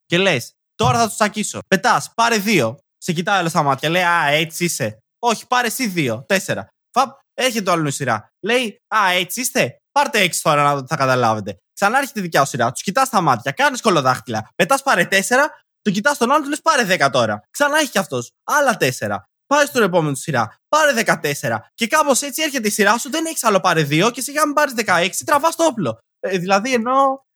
[0.06, 1.58] Και λες, τώρα θα τους τσακίσω.
[1.68, 2.78] Πετάς, πάρε δύο.
[2.96, 3.88] Σε κοιτάει όλα στα μάτια.
[3.88, 4.98] Λέει, Α, έτσι είσαι.
[5.18, 6.24] Όχι, πάρε εσύ δύο.
[6.24, 6.68] Τέσσερα.
[6.90, 8.28] Φαπ, έρχεται το άλλο σειρά.
[8.40, 9.76] Λέει, Α, έτσι είστε.
[9.92, 11.58] Πάρτε έξι τώρα να θα καταλάβετε.
[11.80, 12.72] Ξανά έρχεται η δικιά σου σειρά.
[12.72, 14.48] Τους κοιτάς στα μάτια, κάνεις κολοδάχτυλα.
[14.56, 15.50] Πετάς πάρε τέσσερα,
[15.82, 17.40] του κοιτάς τον άλλο, του λες πάρε δέκα τώρα.
[17.50, 18.32] Ξανά έχει κι αυτός.
[18.44, 19.28] Άλλα τέσσερα.
[19.46, 20.58] Πάει στον επόμενο σειρά.
[20.68, 21.58] Πάρε 14.
[21.74, 24.54] Και κάπως έτσι έρχεται η σειρά σου, δεν έχεις άλλο πάρε δύο και σιγά μην
[24.54, 25.98] πάρεις 16, τραβάς το όπλο.
[26.20, 27.26] Ε, δηλαδή ενώ.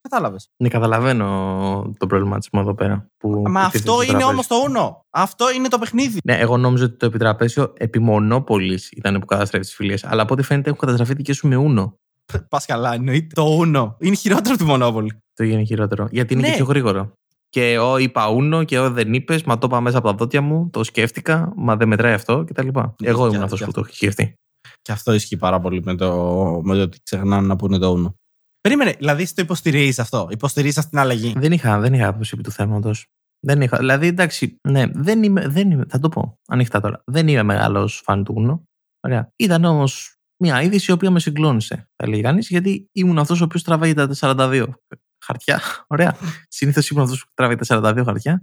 [0.00, 0.48] Κατάλαβες.
[0.56, 1.26] Ναι, καταλαβαίνω
[1.98, 3.06] τον προβληματισμό εδώ πέρα.
[3.16, 5.00] Που Μα αυτό είναι όμως το ούνο.
[5.10, 6.18] Αυτό είναι το παιχνίδι.
[6.24, 10.04] Ναι, εγώ νόμιζα ότι το επιτραπέσιο επιμονόπολη ήταν που καταστρέφει τις φιλίες.
[10.04, 11.98] Αλλά από ό,τι φαίνεται έχουν καταστραφεί δικέ σου με ούνο.
[12.48, 13.34] Πας καλά, εννοείται.
[13.34, 13.94] Το Uno.
[13.98, 15.16] Είναι χειρότερο από τη Monopoly.
[15.34, 16.08] Το είναι χειρότερο.
[16.10, 16.48] Γιατί είναι ναι.
[16.48, 17.12] και πιο γρήγορο.
[17.48, 20.40] Και ο είπα Uno και ο δεν είπες, μα το είπα μέσα από τα δόντια
[20.40, 22.66] μου, το σκέφτηκα, μα δεν μετράει αυτό κτλ.
[22.66, 24.34] Ναι, Εγώ ήμουν αυτός που το έχει σκεφτεί.
[24.82, 26.10] Και αυτό ισχύει πάρα πολύ με το,
[26.64, 28.14] με το ότι ξεχνάνε να πούνε το Uno.
[28.60, 30.28] Περίμενε, δηλαδή το υποστηρίζεις αυτό.
[30.30, 33.06] Υποστηρίζεις αυτή την αλλαγή; Δεν είχα, δεν είχα άποψη του θέματος.
[33.40, 33.78] Δεν είχα.
[33.78, 37.02] Δηλαδή, εντάξει, ναι, δεν είμαι, δεν είμαι, θα το πω ανοιχτά τώρα.
[37.04, 38.60] Δεν είμαι μεγάλος φαν του Uno.
[39.00, 39.28] Ωραία.
[39.36, 43.44] Ήταν όμως μια είδηση η οποία με συγκλώνησε, θα έλεγε κανείς, γιατί ήμουν αυτός ο
[43.44, 44.66] οποίος τραβάει τα 42
[45.24, 45.60] χαρτιά.
[45.86, 46.16] Ωραία.
[46.48, 48.40] Συνήθως ήμουν αυτός που τραβάει τα 42 χαρτιά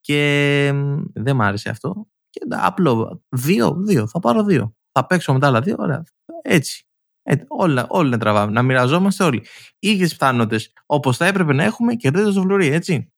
[0.00, 0.72] και
[1.14, 2.06] δεν μ' άρεσε αυτό.
[2.30, 4.74] Και απλό, δύο, δύο, θα πάρω δύο.
[4.92, 6.02] Θα παίξω μετά άλλα δύο, ωραία.
[6.42, 6.84] Έτσι.
[7.22, 9.44] Έτσι όλα, όλα να τραβάμε, να μοιραζόμαστε όλοι.
[9.78, 13.12] ίδιες πιθανότητες όπως θα έπρεπε να έχουμε και δεν το βλουρί, έτσι.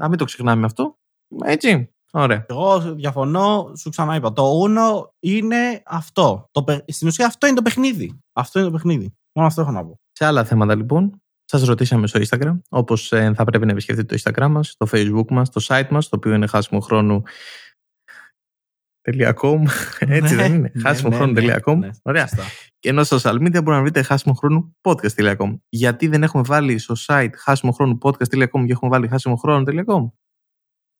[0.00, 0.98] Να μην το ξεχνάμε αυτό.
[1.44, 1.93] Έτσι.
[2.16, 2.46] Ωραία.
[2.48, 4.32] Εγώ διαφωνώ, σου ξαναείπα.
[4.32, 6.48] Το Uno είναι αυτό.
[6.50, 8.20] Το, στην ουσία αυτό είναι το παιχνίδι.
[8.32, 9.14] Αυτό είναι το παιχνίδι.
[9.32, 10.00] Μόνο αυτό έχω να πω.
[10.12, 14.22] Σε άλλα θέματα λοιπόν, Σας ρωτήσαμε στο Instagram, όπως ε, θα πρέπει να επισκεφτείτε το
[14.22, 17.22] Instagram μας, το Facebook μας, το site μας, το οποίο είναι χάσιμο χρόνου.
[19.40, 19.62] .com,
[19.98, 21.76] έτσι ναι, δεν είναι; Ναι, χάσιμο ναι, χρόνο.com.
[21.76, 22.28] Ναι, Ωραία.
[22.78, 25.58] Και ενώ στο social media μπορείτε να βρείτε χάσιμο χρόνου podcast.com.
[25.68, 30.10] Γιατί δεν έχουμε βάλει στο site χάσιμο χρόνου podcast.com και έχουμε βάλει χάσιμο χρόνο.com.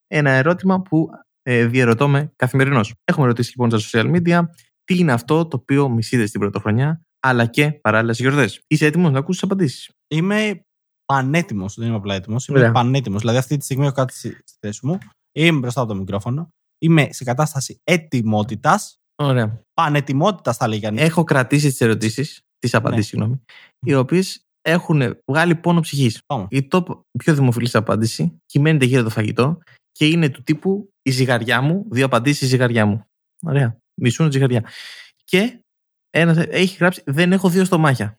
[0.07, 1.09] Ένα ερώτημα που
[1.43, 2.95] ε, διαρωτώ με καθημερινώς.
[3.05, 4.45] Έχουμε ρωτήσει λοιπόν στα social media
[4.85, 8.61] τι είναι αυτό το οποίο μισείτε στην πρωτοχρονιά, αλλά και παράλληλα στι γιορτές.
[8.67, 10.61] Είσαι έτοιμος να ακούσεις τις απαντήσεις; Είμαι
[11.05, 12.49] πανέτοιμος, δεν είμαι απλά έτοιμος.
[12.49, 13.21] Είμαι πανέτοιμος.
[13.21, 14.99] Δηλαδή, αυτή τη στιγμή έχω κάτι στη θέση μου.
[15.33, 16.49] Είμαι μπροστά από το μικρόφωνο.
[16.79, 18.97] Είμαι σε κατάσταση ετοιμότητας.
[19.23, 19.63] Ωραία.
[19.75, 21.01] Πανετοιμότητας, θα λέγανε.
[21.01, 23.19] Έχω κρατήσει τις ερωτήσεις, τις απαντήσεις, ναι.
[23.19, 23.45] συγγνώμη,
[23.87, 26.21] οι οποίες έχουν βγάλει πόνο ψυχής.
[26.49, 26.85] Η top
[27.19, 29.59] πιο δημοφιλής απάντηση κυμαίνεται γύρω το φαγητό
[29.99, 33.07] και είναι του τύπου η ζυγαριά μου, δύο απαντήσεις η ζυγαριά μου.
[33.47, 33.79] Ωραία.
[33.95, 34.65] Μισούν τη ζυγαριά.
[35.25, 35.59] Και
[36.11, 38.19] ένας έχει γράψει Δεν έχω δύο στομάχια.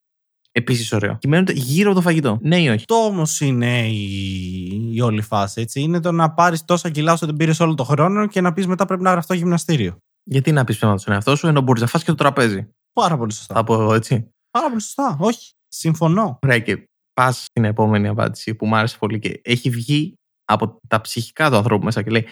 [0.52, 1.18] Επίσης ωραίο.
[1.18, 2.40] Κυμαίνονται γύρω από το φαγητό.
[2.42, 4.94] Ναι ή όχι; Το όμως είναι η...
[4.94, 5.62] η όλη φάση.
[5.62, 5.82] Έτσι.
[5.82, 8.68] Είναι το να πάρεις τόσα κιλά όσο την πήρες όλο τον χρόνο και να πεις
[8.68, 9.98] μετά πρέπει να γραφτώ γυμναστήριο.
[10.24, 12.70] Γιατί να πεις ψέματα στον εαυτό σου ενώ μπορείς να φας και το τραπέζι.
[12.94, 13.54] Πάρα πολύ σωστά.
[13.54, 14.30] Θα πω εγώ έτσι.
[14.52, 15.18] Πάρα πολύ σωστά.
[15.20, 15.52] Όχι.
[15.68, 16.40] Συμφωνώ.
[16.42, 16.84] Ωραία, και
[17.14, 20.14] πας στην επόμενη απάντηση που μου άρεσε πολύ και έχει βγει
[20.46, 22.26] από τα ψυχικά του ανθρώπου μέσα και λέει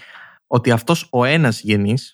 [0.47, 2.13] ότι αυτός ο ένας γενής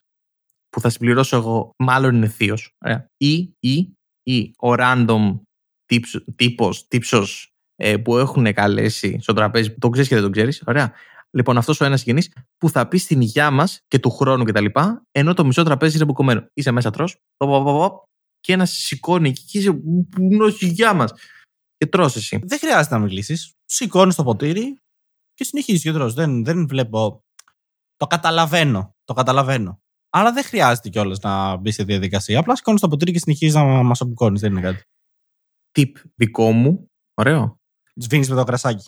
[0.69, 2.75] που θα συμπληρώσω εγώ, μάλλον είναι θείος.
[3.17, 5.39] Ή, ή, ή ο random
[6.35, 10.63] τύπος, τύψος ε, που έχουν καλέσει στο τραπέζι, τον ξέρεις και δεν τον ξέρεις.
[10.65, 10.93] Ωραία.
[11.31, 14.65] Λοιπόν, αυτός ο ένας γενής που θα πει στην υγειά μας και του χρόνου κτλ.
[15.11, 16.45] Ενώ το μισό τραπέζι είναι μπουκωμένο.
[16.53, 17.09] Είσαι μέσα τρώ,
[18.39, 21.13] και ένας σηκώνει και είσαι που η υγειά μας.
[21.77, 22.39] Και τρώ εσύ.
[22.43, 23.51] Δεν χρειάζεται να μιλήσεις.
[23.65, 24.77] Σηκώνεις το ποτήρι
[25.39, 26.11] και συνεχίζει και τρώ.
[26.11, 27.23] Δεν, δεν βλέπω.
[27.95, 28.95] Το καταλαβαίνω.
[29.03, 29.81] Το καταλαβαίνω.
[30.09, 32.39] Άρα δεν χρειάζεται κιόλας να μπει σε διαδικασία.
[32.39, 34.39] Απλά σηκώνεις το ποτήρι και συνεχίζεις να μας απογκώνει.
[34.39, 34.83] Δεν είναι κάτι.
[35.71, 36.91] Τιπ δικό μου.
[37.13, 37.59] Ωραίο.
[37.95, 38.85] Σβήνει με το κρασάκι.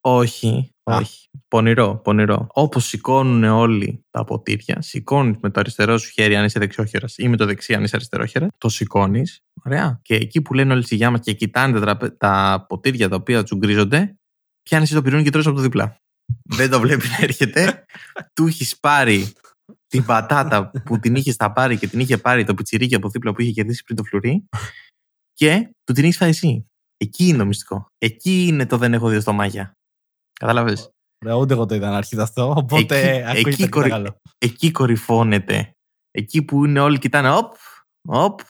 [0.00, 1.28] Όχι, όχι.
[1.48, 2.46] Πονηρό, πονηρό.
[2.50, 7.28] Όπως σηκώνουν όλοι τα ποτήρια, σηκώνεις με το αριστερό σου χέρι αν είσαι δεξιόχερα ή
[7.28, 9.40] με το δεξί αν είσαι αριστερόχερα, το σηκώνεις.
[9.64, 10.00] Ωραία.
[10.02, 14.18] Και εκεί που λένε όλοι στη μα και κοιτάνε τα, τα ποτήρια τα οποία τσουγκρίζονται,
[14.64, 15.96] πιάνει το πυρούνι και τρώεις από το δίπλα.
[16.42, 17.84] Δεν το βλέπει να έρχεται.
[18.32, 19.32] Του έχεις πάρει
[19.86, 23.32] την πατάτα που την είχες στα πάρει και την είχε πάρει το πιτσιρίκι από δίπλα
[23.32, 24.44] που είχε κερδίσει πριν το φλουρί
[25.32, 26.66] και του την έχεις φάει εσύ.
[26.96, 27.86] Εκεί είναι το μυστικό.
[27.98, 29.72] Εκεί είναι το δεν έχω δύο στομάχια.
[30.40, 30.90] Κατάλαβες;
[31.38, 32.54] Ούτε εγώ το είδα να αρχίσει αυτό.
[32.56, 33.90] Οπότε εκεί, εκεί, κορυ...
[34.38, 35.72] εκεί κορυφώνεται.
[36.10, 37.54] Εκεί που είναι όλοι κοιτάνε, οπ,
[38.08, 38.40] οπ.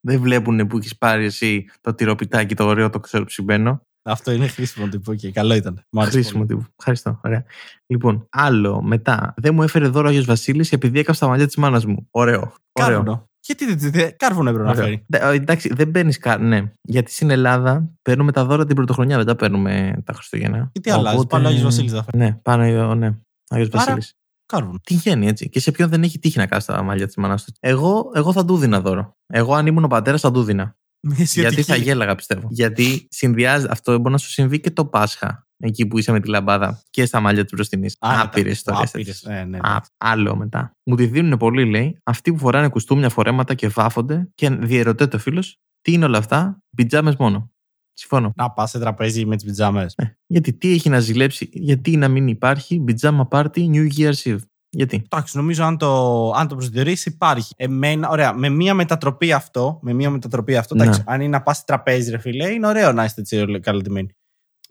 [0.00, 3.80] Δεν βλέπουν που έχεις πάρει εσύ το τυροπιτάκι το ωραίο, το ξέρω ψημένο.
[4.08, 5.82] Αυτό είναι χρήσιμο τύπο και καλό ήταν.
[5.98, 6.64] Χρήσιμο τύπο.
[6.78, 7.20] Ευχαριστώ.
[7.24, 7.44] Ωραία.
[7.86, 9.34] Λοιπόν, άλλο μετά.
[9.36, 12.08] Δεν μου έφερε δώρο ο Άγιος Βασίλης επειδή έκαψα τα μαλλιά της μάνας μου.
[12.10, 12.52] Ωραίο.
[12.72, 13.28] Κάρβουνο.
[13.40, 15.06] Γιατί δεν κάρβουνο έπρεπε να φέρει.
[15.10, 16.40] Εντάξει, δεν παίρνει κάρ.
[16.40, 16.72] Ναι.
[16.82, 20.68] Γιατί στην Ελλάδα παίρνουμε τα δώρα την πρωτοχρονιά, δεν τα παίρνουμε τα Χριστούγεννα.
[20.72, 21.26] Και τι αλλάζει.
[21.26, 22.24] Πάνω Άγιος Βασίλης θα φέρει.
[22.24, 23.18] Ναι, πάνω ναι.
[23.48, 24.12] Άγιος Βασίλης.
[24.46, 24.78] Κάρβουνο.
[24.82, 25.48] Τυχαίνει έτσι.
[25.48, 27.52] Και σε ποιον δεν έχει τύχει να κάνει τα μαλλιά της μάνας του.
[27.60, 29.16] Εγώ, εγώ θα του δίνα δώρο.
[29.26, 30.76] Εγώ, αν ήμουν ο πατέρας, θα του δίνα.
[31.16, 32.48] Γιατί θα γέλαγα, πιστεύω.
[32.50, 35.46] Γιατί συνδυάζει αυτό, μπορεί να σου συμβεί και το Πάσχα.
[35.58, 37.90] Εκεί που είσαι με τη λαμπάδα και στα μαλλιά τη μπροστινή.
[37.98, 39.22] Άπειρες ιστορίες.
[39.26, 39.58] Ναι, ναι, ναι.
[39.98, 40.70] Άλλο μετά.
[40.84, 45.18] Μου τη δίνουν πολύ, λέει, αυτοί που φοράνε κουστούμια φορέματα και βάφονται και διαιρωτέ το
[45.18, 47.50] φίλος, τι είναι όλα αυτά, πιτζάμες μόνο.
[47.92, 48.32] Συμφωνώ.
[48.36, 49.94] Να πας σε τραπέζι με τις πιτζάμες.
[49.96, 54.38] Ε, γιατί τι έχει να ζηλέψει, γιατί να μην υπάρχει πιτζάμα party New Year's Eve.
[54.70, 57.54] Γιατί; Εντάξει, νομίζω αν το, αν το προσδιορίσει υπάρχει.
[57.56, 61.64] Εμένα, ωραία, με μία μετατροπή αυτό, με μία μετατροπή αυτό, εντάξει, αν είναι να πας
[61.64, 64.08] τραπέζι, ρε φίλε, είναι ωραίο να είστε έτσι καλαντημένοι.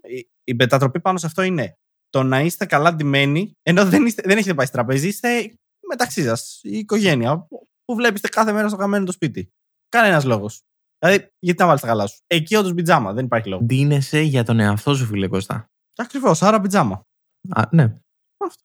[0.01, 1.77] Η, η μετατροπή πάνω σε αυτό είναι
[2.09, 5.53] το να είστε καλά ντυμένοι, ενώ δεν, είστε, δεν έχετε πάει στο τραπέζι, είστε
[5.87, 7.47] μεταξύ σας, η οικογένεια,
[7.85, 9.49] που βλέπετε κάθε μέρα στο καμένο το σπίτι.
[9.89, 10.61] Κανένας λόγος.
[10.99, 13.65] Δηλαδή, γιατί να βάλεις τα καλά σου; Εκεί όντως πιτζάμα, δεν υπάρχει λόγος.
[13.65, 15.65] Ντύνεσαι για τον εαυτό σου, φίλε Κώστα.
[15.95, 17.01] Ακριβώς, άρα πιτζάμα.
[17.49, 17.97] Α, ναι.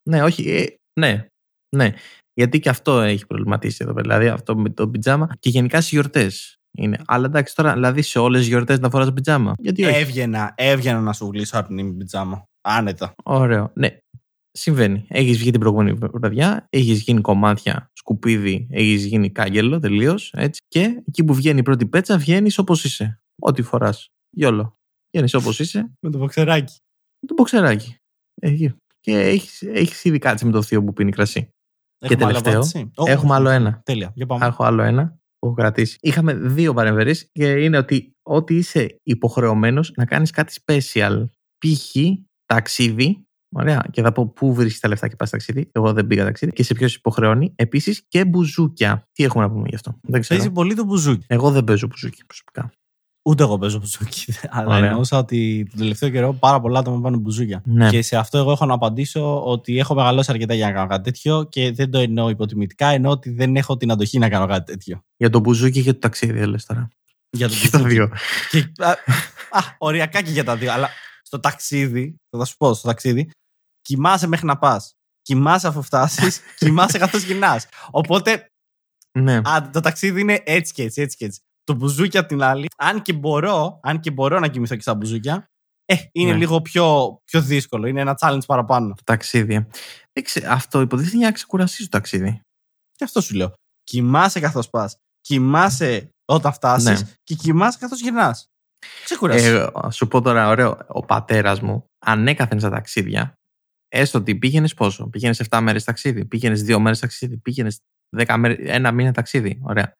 [0.03, 0.49] Ναι, όχι.
[0.49, 0.65] Ε,
[0.99, 1.27] ναι,
[1.75, 1.93] ναι.
[2.33, 4.01] Γιατί και αυτό έχει προβληματίσει εδώ πέρα.
[4.01, 6.55] Δηλαδή αυτό με το πιτζάμα και γενικά στις γιορτές.
[6.77, 6.97] Είναι.
[7.05, 9.53] Αλλά εντάξει τώρα, δηλαδή σε όλες τις γιορτές να φοράς πιτζάμα.
[9.57, 12.43] Γιατί όχι; Έβγαινα, έβγαινα να σου γλύσω από την πιτζάμα.
[12.61, 13.13] Άνετα.
[13.23, 13.71] Ωραίο.
[13.75, 13.97] Ναι.
[14.51, 15.05] Συμβαίνει.
[15.07, 20.33] Έχεις βγει την προηγούμενη βραδιά, έχεις γίνει κομμάτια, σκουπίδι, έχεις γίνει κάγκελο τελείως.
[20.67, 23.19] Και εκεί που βγαίνει η πρώτη πέτσα, βγαίνεις όπως είσαι.
[23.41, 24.07] Ό,τι φοράς.
[24.29, 24.75] Γιόλο.
[25.11, 25.91] Βγαίνεις όπως είσαι.
[25.99, 26.75] Με το μποξεράκι.
[27.19, 27.95] Με το μποξεράκι.
[28.41, 31.49] Εκεί και έχεις έχεις ήδη κάτσει με το θείο που πίνει κρασί.
[31.99, 32.87] Έχουμε και τελευταίο.
[33.05, 33.81] έχουμε άλλο ένα.
[33.85, 34.11] Τέλεια.
[34.15, 34.45] Για πάμε.
[34.45, 35.97] Έχω άλλο ένα που έχω κρατήσει.
[36.01, 41.25] Είχαμε δύο παρεμβερείς και είναι ότι ό,τι είσαι υποχρεωμένος να κάνεις κάτι special.
[41.57, 41.95] Π.χ.
[42.45, 43.85] ταξίδι Ωραία.
[43.91, 45.69] Και θα πω πού βρίσκεις τα λεφτά και πας ταξίδι.
[45.71, 46.51] Εγώ δεν πήγα ταξίδι.
[46.51, 47.53] Και σε ποιος υποχρεώνει.
[47.55, 49.07] Επίσης και μπουζούκια.
[49.11, 49.99] Τι έχουμε να πούμε γι' αυτό.
[50.01, 50.39] Δεν ξέρω.
[50.39, 51.25] Παίζει πολύ το μπουζούκι.
[51.27, 52.71] Εγώ δεν παίζω μπουζούκι προσωπικά.
[53.23, 54.33] Ούτε εγώ παίζω μπουζούκι.
[54.49, 57.61] Αλλά εννοούσα ότι τον τελευταίο καιρό πάρα πολλά άτομα πάνε μπουζούκια.
[57.65, 57.89] Ναι.
[57.89, 61.03] Και σε αυτό εγώ έχω να απαντήσω ότι έχω μεγαλώσει αρκετά για να κάνω κάτι
[61.03, 64.71] τέτοιο και δεν το εννοώ υποτιμητικά, εννοώ ότι δεν έχω την αντοχή να κάνω κάτι
[64.71, 65.03] τέτοιο.
[65.17, 66.87] Για το μπουζούκι και το ταξίδι, λε τώρα.
[67.29, 67.93] Για το μπουζούκι.
[67.93, 68.11] δύο.
[68.49, 68.89] Και, α,
[69.49, 70.71] α, οριακά και για τα δύο.
[70.71, 70.89] Αλλά
[71.21, 73.29] στο ταξίδι, θα σου πω, στο ταξίδι,
[73.81, 74.93] κοιμάσαι μέχρι να πας.
[75.21, 77.67] Κοιμάσαι αφού φτάσεις, κοιμάσαι καθώς γυρνάς.
[77.91, 78.45] Οπότε.
[79.19, 79.35] Ναι.
[79.35, 81.41] Α, το ταξίδι είναι έτσι και έτσι, έτσι και έτσι.
[81.71, 84.95] Το μπουζούκι απ' την άλλη, αν και μπορώ, αν και μπορώ να κοιμηθώ και στα
[84.95, 85.45] μπουζούκια,
[85.85, 86.37] ε, είναι ναι.
[86.37, 87.87] λίγο πιο, πιο δύσκολο.
[87.87, 88.93] Είναι ένα challenge παραπάνω.
[88.93, 89.67] Το ταξίδι.
[90.47, 92.41] αυτό υποτίθεται για να ξεκουραστείς το ταξίδι.
[92.91, 93.53] Και αυτό σου λέω.
[93.83, 94.95] Κοιμάσαι καθώς πας.
[95.21, 97.09] Κοιμάσαι όταν φτάσεις ναι.
[97.23, 98.45] και κοιμάσαι καθώς γυρνάς.
[99.03, 99.71] Ξεκουράσαι.
[99.85, 100.77] Ε, σου πω τώρα, ωραίο.
[100.87, 103.35] Ο πατέρας μου ανέκαθεν στα ταξίδια
[103.93, 105.09] Έστω ότι πήγαινες πόσο.
[105.09, 107.79] Πήγαινες 7 μέρες ταξίδι, πήγαινες 2 μέρες ταξίδι, πήγαινες
[108.17, 109.59] 10 μέρες, ένα μήνα ταξίδι.
[109.63, 109.93] Ωραία.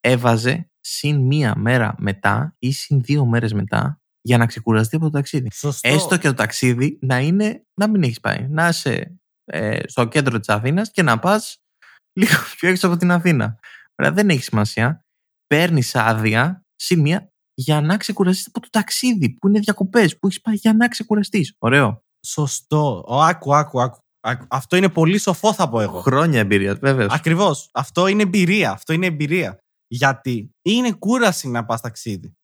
[0.00, 5.10] Έβαζε συν μία μέρα μετά ή συν δύο μέρες μετά για να ξεκουραστεί από το
[5.10, 5.48] ταξίδι.
[5.52, 5.88] Σωστό.
[5.88, 8.46] Έστω και το ταξίδι να είναι να μην έχεις πάει.
[8.48, 11.62] Να είσαι ε, στο κέντρο της Αθήνας και να πας
[12.12, 13.58] λίγο πιο έξω από την Αθήνα.
[13.94, 15.04] Ωραία, δεν έχει σημασία.
[15.46, 20.40] Παίρνεις άδεια συν μία για να ξεκουραστείς από το ταξίδι που είναι διακοπές που έχεις
[20.40, 21.54] πάει για να ξεκουραστείς.
[21.58, 22.02] Ωραίο.
[22.26, 23.04] Σωστό.
[23.06, 24.46] Ο, άκου, άκου, άκου.
[24.48, 26.00] Αυτό είναι πολύ σοφό, θα πω εγώ.
[26.00, 27.06] Χρόνια εμπειρίας, βέβαια.
[27.10, 27.68] Ακριβώς.
[27.72, 28.70] Αυτό είναι εμπειρία.
[28.70, 29.58] Αυτό είναι εμπειρία.
[29.88, 32.36] Γιατί είναι κούραση να πας ταξίδι.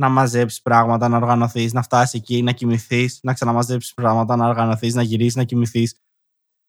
[0.00, 4.94] Να μαζέψεις πράγματα, να οργανωθείς, να φτάσεις εκεί, να κοιμηθείς, να ξαναμαζέψεις πράγματα, να οργανωθείς,
[4.94, 6.00] να γυρίσεις, να κοιμηθείς.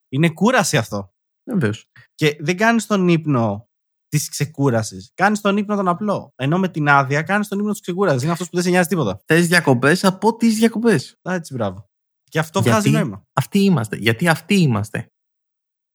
[0.09, 1.13] Είναι κούραση αυτό.
[1.49, 1.89] Βεβαίως.
[2.15, 3.69] Και δεν κάνεις τον ύπνο
[4.07, 5.11] της ξεκούρασης.
[5.13, 6.33] Κάνεις τον ύπνο τον απλό.
[6.35, 8.21] Ενώ με την άδεια κάνεις τον ύπνο της ξεκούρασης.
[8.21, 9.21] Είναι αυτός που δεν σε νοιάζει τίποτα.
[9.25, 11.19] Θες διακοπές από τις διακοπές.
[11.21, 11.89] Έτσι, μπράβο.
[12.23, 13.27] Και αυτό Γιατί βγάζει νόημα.
[13.33, 13.95] Αυτοί είμαστε.
[13.95, 15.11] Γιατί αυτοί είμαστε.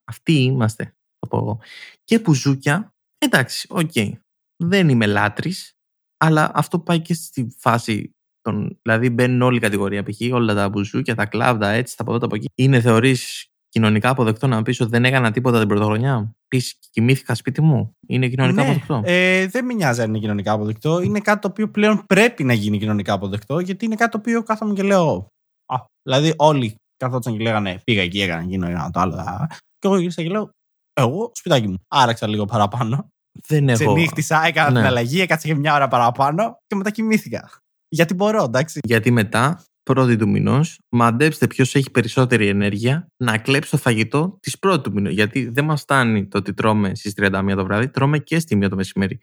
[0.05, 0.85] Αυτοί είμαστε,
[1.19, 1.61] θα πω εγώ.
[2.05, 2.94] Και μπουζούκια,
[3.25, 3.91] εντάξει, OK.
[3.95, 4.13] Okay.
[4.57, 5.73] Δεν είμαι λάτρης,
[6.17, 8.11] αλλά αυτό πάει και στη φάση
[8.41, 8.79] των.
[8.83, 10.33] Δηλαδή μπαίνουν όλη η κατηγορία π.χ.
[10.33, 12.49] όλα τα μπουζούκια, τα κλαμπ, έτσι, τα ποδότα από εκεί.
[12.55, 17.61] Είναι θεωρείς κοινωνικά αποδεκτό να πεις ότι δεν έκανα τίποτα την πρωτοχρονιά; Πεις κοιμήθηκα σπίτι
[17.61, 21.01] μου; Είναι κοινωνικά ναι, αποδεκτό; Ε, δεν με νοιάζει αν είναι κοινωνικά αποδεκτό.
[21.01, 24.43] Είναι κάτι το οποίο πλέον πρέπει να γίνει κοινωνικά αποδεκτό, γιατί είναι κάτι το οποίο
[24.43, 25.27] κάθομαι και λέω.
[25.67, 29.47] Α, δηλαδή όλοι καθόταν και λέγανε πήγα εκεί, έκανα γίνω ένα το άλλο.
[29.79, 30.51] Και εγώ γύρισα και λέω
[30.93, 31.77] εγώ σπιτάκι μου.
[31.89, 33.09] Άραξα λίγο παραπάνω.
[33.47, 33.85] Δεν έχω.
[33.85, 34.79] Ξενύχτησα, έκανα ναι.
[34.79, 37.51] την αλλαγή, έκατσα και μια ώρα παραπάνω και μετά κοιμήθηκα.
[37.89, 38.79] Γιατί μπορώ, εντάξει.
[38.83, 44.59] Γιατί μετά, πρώτη του μηνός, μαντέψτε ποιος έχει περισσότερη ενέργεια να κλέψει το φαγητό της
[44.59, 45.13] πρώτη του μηνός.
[45.13, 48.69] Γιατί δεν μας φτάνει το ότι τρώμε στις 31 το βράδυ, τρώμε και στη 1
[48.69, 49.21] το μεσημέρι.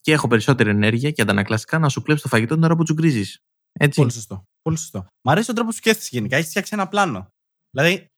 [0.00, 3.38] Και έχω περισσότερη ενέργεια και αντανακλαστικά να σου κλέψει το φαγητό την ώρα που τσουγκρίζεις.
[3.72, 4.00] Έτσι.
[4.00, 4.44] Πολύ σωστό.
[4.62, 5.06] Πολύ σωστό.
[5.22, 6.36] Μ' αρέσει ο τρόπος που σκέφτεσαι γενικά.
[6.36, 7.28] Έχεις φτιάξει ένα πλάνο.
[7.70, 8.08] Δηλαδή,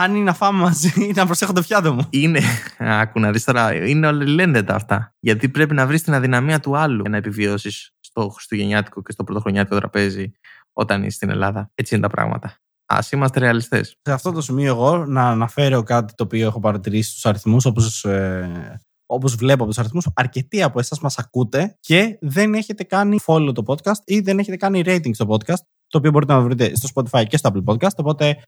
[0.00, 2.06] αν είναι να φάμε μαζί, να προσέχω το πιάτο μου.
[2.10, 2.40] Είναι.
[2.78, 3.74] Άκου να δεις τώρα.
[3.74, 5.14] Είναι ολελένδετα αυτά.
[5.20, 9.24] Γιατί πρέπει να βρεις την αδυναμία του άλλου για να επιβιώσεις στο Χριστουγεννιάτικο και στο
[9.24, 10.32] Πρωτοχρονιάτικο τραπέζι
[10.72, 11.70] όταν είσαι στην Ελλάδα.
[11.74, 12.54] Έτσι είναι τα πράγματα.
[12.86, 13.96] Α είμαστε ρεαλιστές.
[14.02, 18.04] Σε αυτό το σημείο, εγώ να αναφέρω κάτι το οποίο έχω παρατηρήσει στους αριθμούς, όπως
[18.04, 23.18] ε, όπως βλέπω από τους αριθμούς, αρκετοί από εσάς μας ακούτε και δεν έχετε κάνει
[23.26, 26.72] follow το podcast ή δεν έχετε κάνει rating στο podcast, το οποίο μπορείτε να βρείτε
[26.76, 27.96] στο Spotify και στο Apple Podcast.
[27.96, 28.42] Οπότε,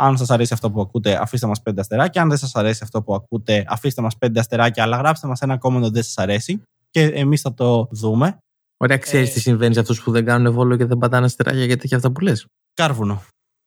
[0.00, 2.22] αν σας αρέσει αυτό που ακούτε, αφήστε μας πέντε αστεράκια.
[2.22, 5.58] Αν δεν σας αρέσει αυτό που ακούτε, αφήστε μας πέντε αστεράκια, αλλά γράψτε μας ένα
[5.62, 8.38] comment ότι δεν σας αρέσει και εμείς θα το δούμε.
[8.76, 9.32] Ωραία, ξέρεις ε...
[9.32, 12.12] τι συμβαίνει σε αυτούς που δεν κάνουν βόλο και δεν πατάνε αστεράκια γιατί έχει αυτά
[12.12, 12.46] που λες.
[12.74, 13.22] Κάρβουνο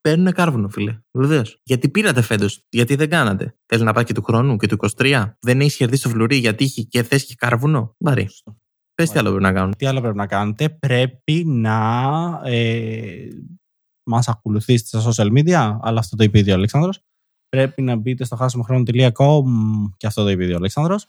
[0.08, 0.98] παίρνουν κάρβουνο, φίλε.
[1.18, 1.60] Βεβαίως.
[1.62, 3.54] Γιατί πήρατε φέτος, γιατί δεν κάνατε.
[3.66, 5.32] Θέλει να πάει και του χρόνου και του 23.
[5.40, 7.94] Δεν έχεις κερδίσει το φλουρί γιατί έχει και θες και κάρβουνο.
[7.98, 8.28] Βαρύ.
[8.94, 9.74] Πες τι άλλο πρέπει να κάνουν.
[9.76, 10.68] Τι άλλο πρέπει να κάνετε.
[10.68, 13.28] Πρέπει να ε,
[14.06, 15.78] μας ακολουθήσετε στα social media.
[15.80, 17.00] Αλλά αυτό το είπε ήδη ο Αλέξανδρος.
[17.48, 19.44] Πρέπει να μπείτε στο χάσιμοχρόνο.com
[19.96, 21.06] και αυτό το είπε ήδη ο Αλέξανδρος.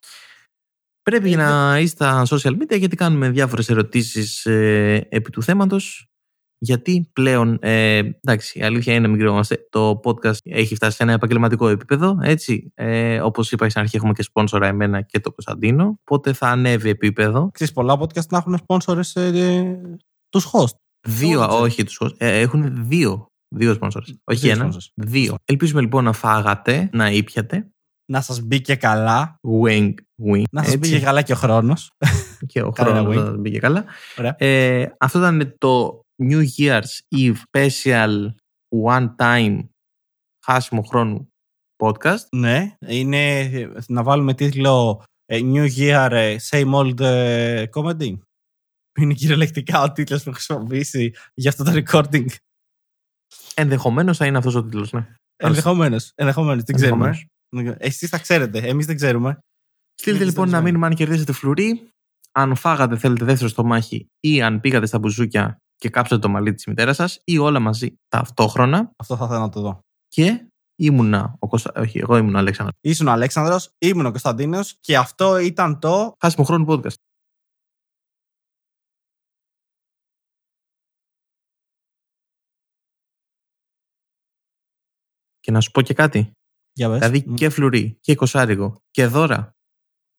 [1.02, 6.10] Πρέπει ε, να είστε στα social media γιατί κάνουμε διάφορες ερωτήσεις ε, επί του θέματος
[6.58, 11.68] γιατί πλέον, ε, εντάξει, η αλήθεια είναι μικρό, το podcast έχει φτάσει σε ένα επαγγελματικό
[11.68, 12.72] επίπεδο, έτσι.
[12.74, 16.90] Ε, Όπως είπα στην αρχή, έχουμε και σπόνσορα εμένα και το Κωνσταντίνο, οπότε θα ανέβει
[16.90, 17.50] επίπεδο.
[17.54, 19.82] Ξέρεις, πολλά podcast να έχουν σπόνσορες ε,
[20.30, 20.85] τους host.
[21.08, 23.28] Δύο, όχι τους host, ε, έχουν δύο.
[23.56, 25.36] Δύο σπόνσορες, όχι ένα, δύο.
[25.46, 27.70] Ελπίζουμε λοιπόν να φάγατε, να ήπιατε.
[28.12, 29.40] Να σας μπήκε καλά.
[29.64, 29.94] Wing,
[30.26, 30.44] wing.
[30.52, 31.92] Να σας μπήκε καλά και ο χρόνος.
[32.46, 33.86] και ο χρόνος να σας μπήκε καλά.
[34.38, 38.28] Ε, αυτό ήταν το New Year's Eve special
[38.86, 39.60] one time
[40.46, 41.30] χάσιμο χρόνου
[41.84, 42.28] podcast.
[42.32, 43.50] Ναι, είναι
[43.88, 47.66] να βάλουμε τίτλο ε, New Year ε, Same Old ε,
[48.96, 49.02] Comedy.
[49.02, 52.26] Είναι κυριολεκτικά ο τίτλος που χρησιμοποιήσει για αυτό το recording.
[53.54, 55.08] Ενδεχομένως θα είναι αυτός ο τίτλος, ναι.
[55.36, 56.12] Ενδεχομένως.
[56.16, 56.64] Ενδεχομένως.
[56.64, 57.26] Δεν ξέρουμε.
[57.78, 58.60] Εσείς θα ξέρετε.
[58.60, 59.40] Εμείς δεν ξέρουμε.
[60.02, 61.90] Στείλτε λοιπόν ένα μήνυμα αν κερδίσετε φλουρί.
[62.32, 66.54] Αν φάγατε, θέλετε δεύτερο στο μάχη ή αν πήγατε στα μπουζούκια και κάψετε το μαλλί
[66.54, 68.92] της μητέρας σας ή όλα μαζί ταυτόχρονα.
[68.98, 69.80] Αυτό θα ήθελα να το δω.
[70.08, 71.72] Και ήμουνα ο Κωνστα...
[71.76, 72.78] Όχι, εγώ ήμουν ο Αλέξανδρος.
[72.82, 76.14] Ήσουν ο Αλέξανδρος, ήμουν ο Κωνσταντίνος και αυτό ήταν το...
[76.20, 76.96] Χάσιμο χρόνο podcast.
[85.46, 86.32] Και να σου πω και κάτι.
[86.74, 89.52] Για δηλαδή και φλουρί και κοσάριγο και δώρα.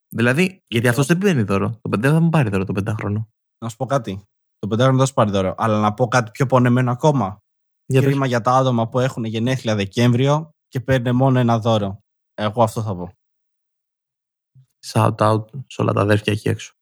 [0.09, 1.79] Δηλαδή, γιατί αυτός δεν παίρνει δώρο.
[1.83, 3.29] Το πεντάχρονο θα μου πάρει δώρο το πεντάχρονο.
[3.59, 4.23] Να σου πω κάτι.
[4.59, 5.55] Το πεντάχρονο δεν θα σου πάρει δώρο.
[5.57, 7.39] Αλλά να πω κάτι πιο πονεμένο ακόμα.
[7.87, 11.99] Για Κρίμα για τα άτομα που έχουν γενέθλια Δεκέμβριο και παίρνει μόνο ένα δώρο.
[12.35, 13.13] Εγώ αυτό θα πω.
[14.87, 16.73] Shout out σε όλα τα αδέρφια εκεί έξω.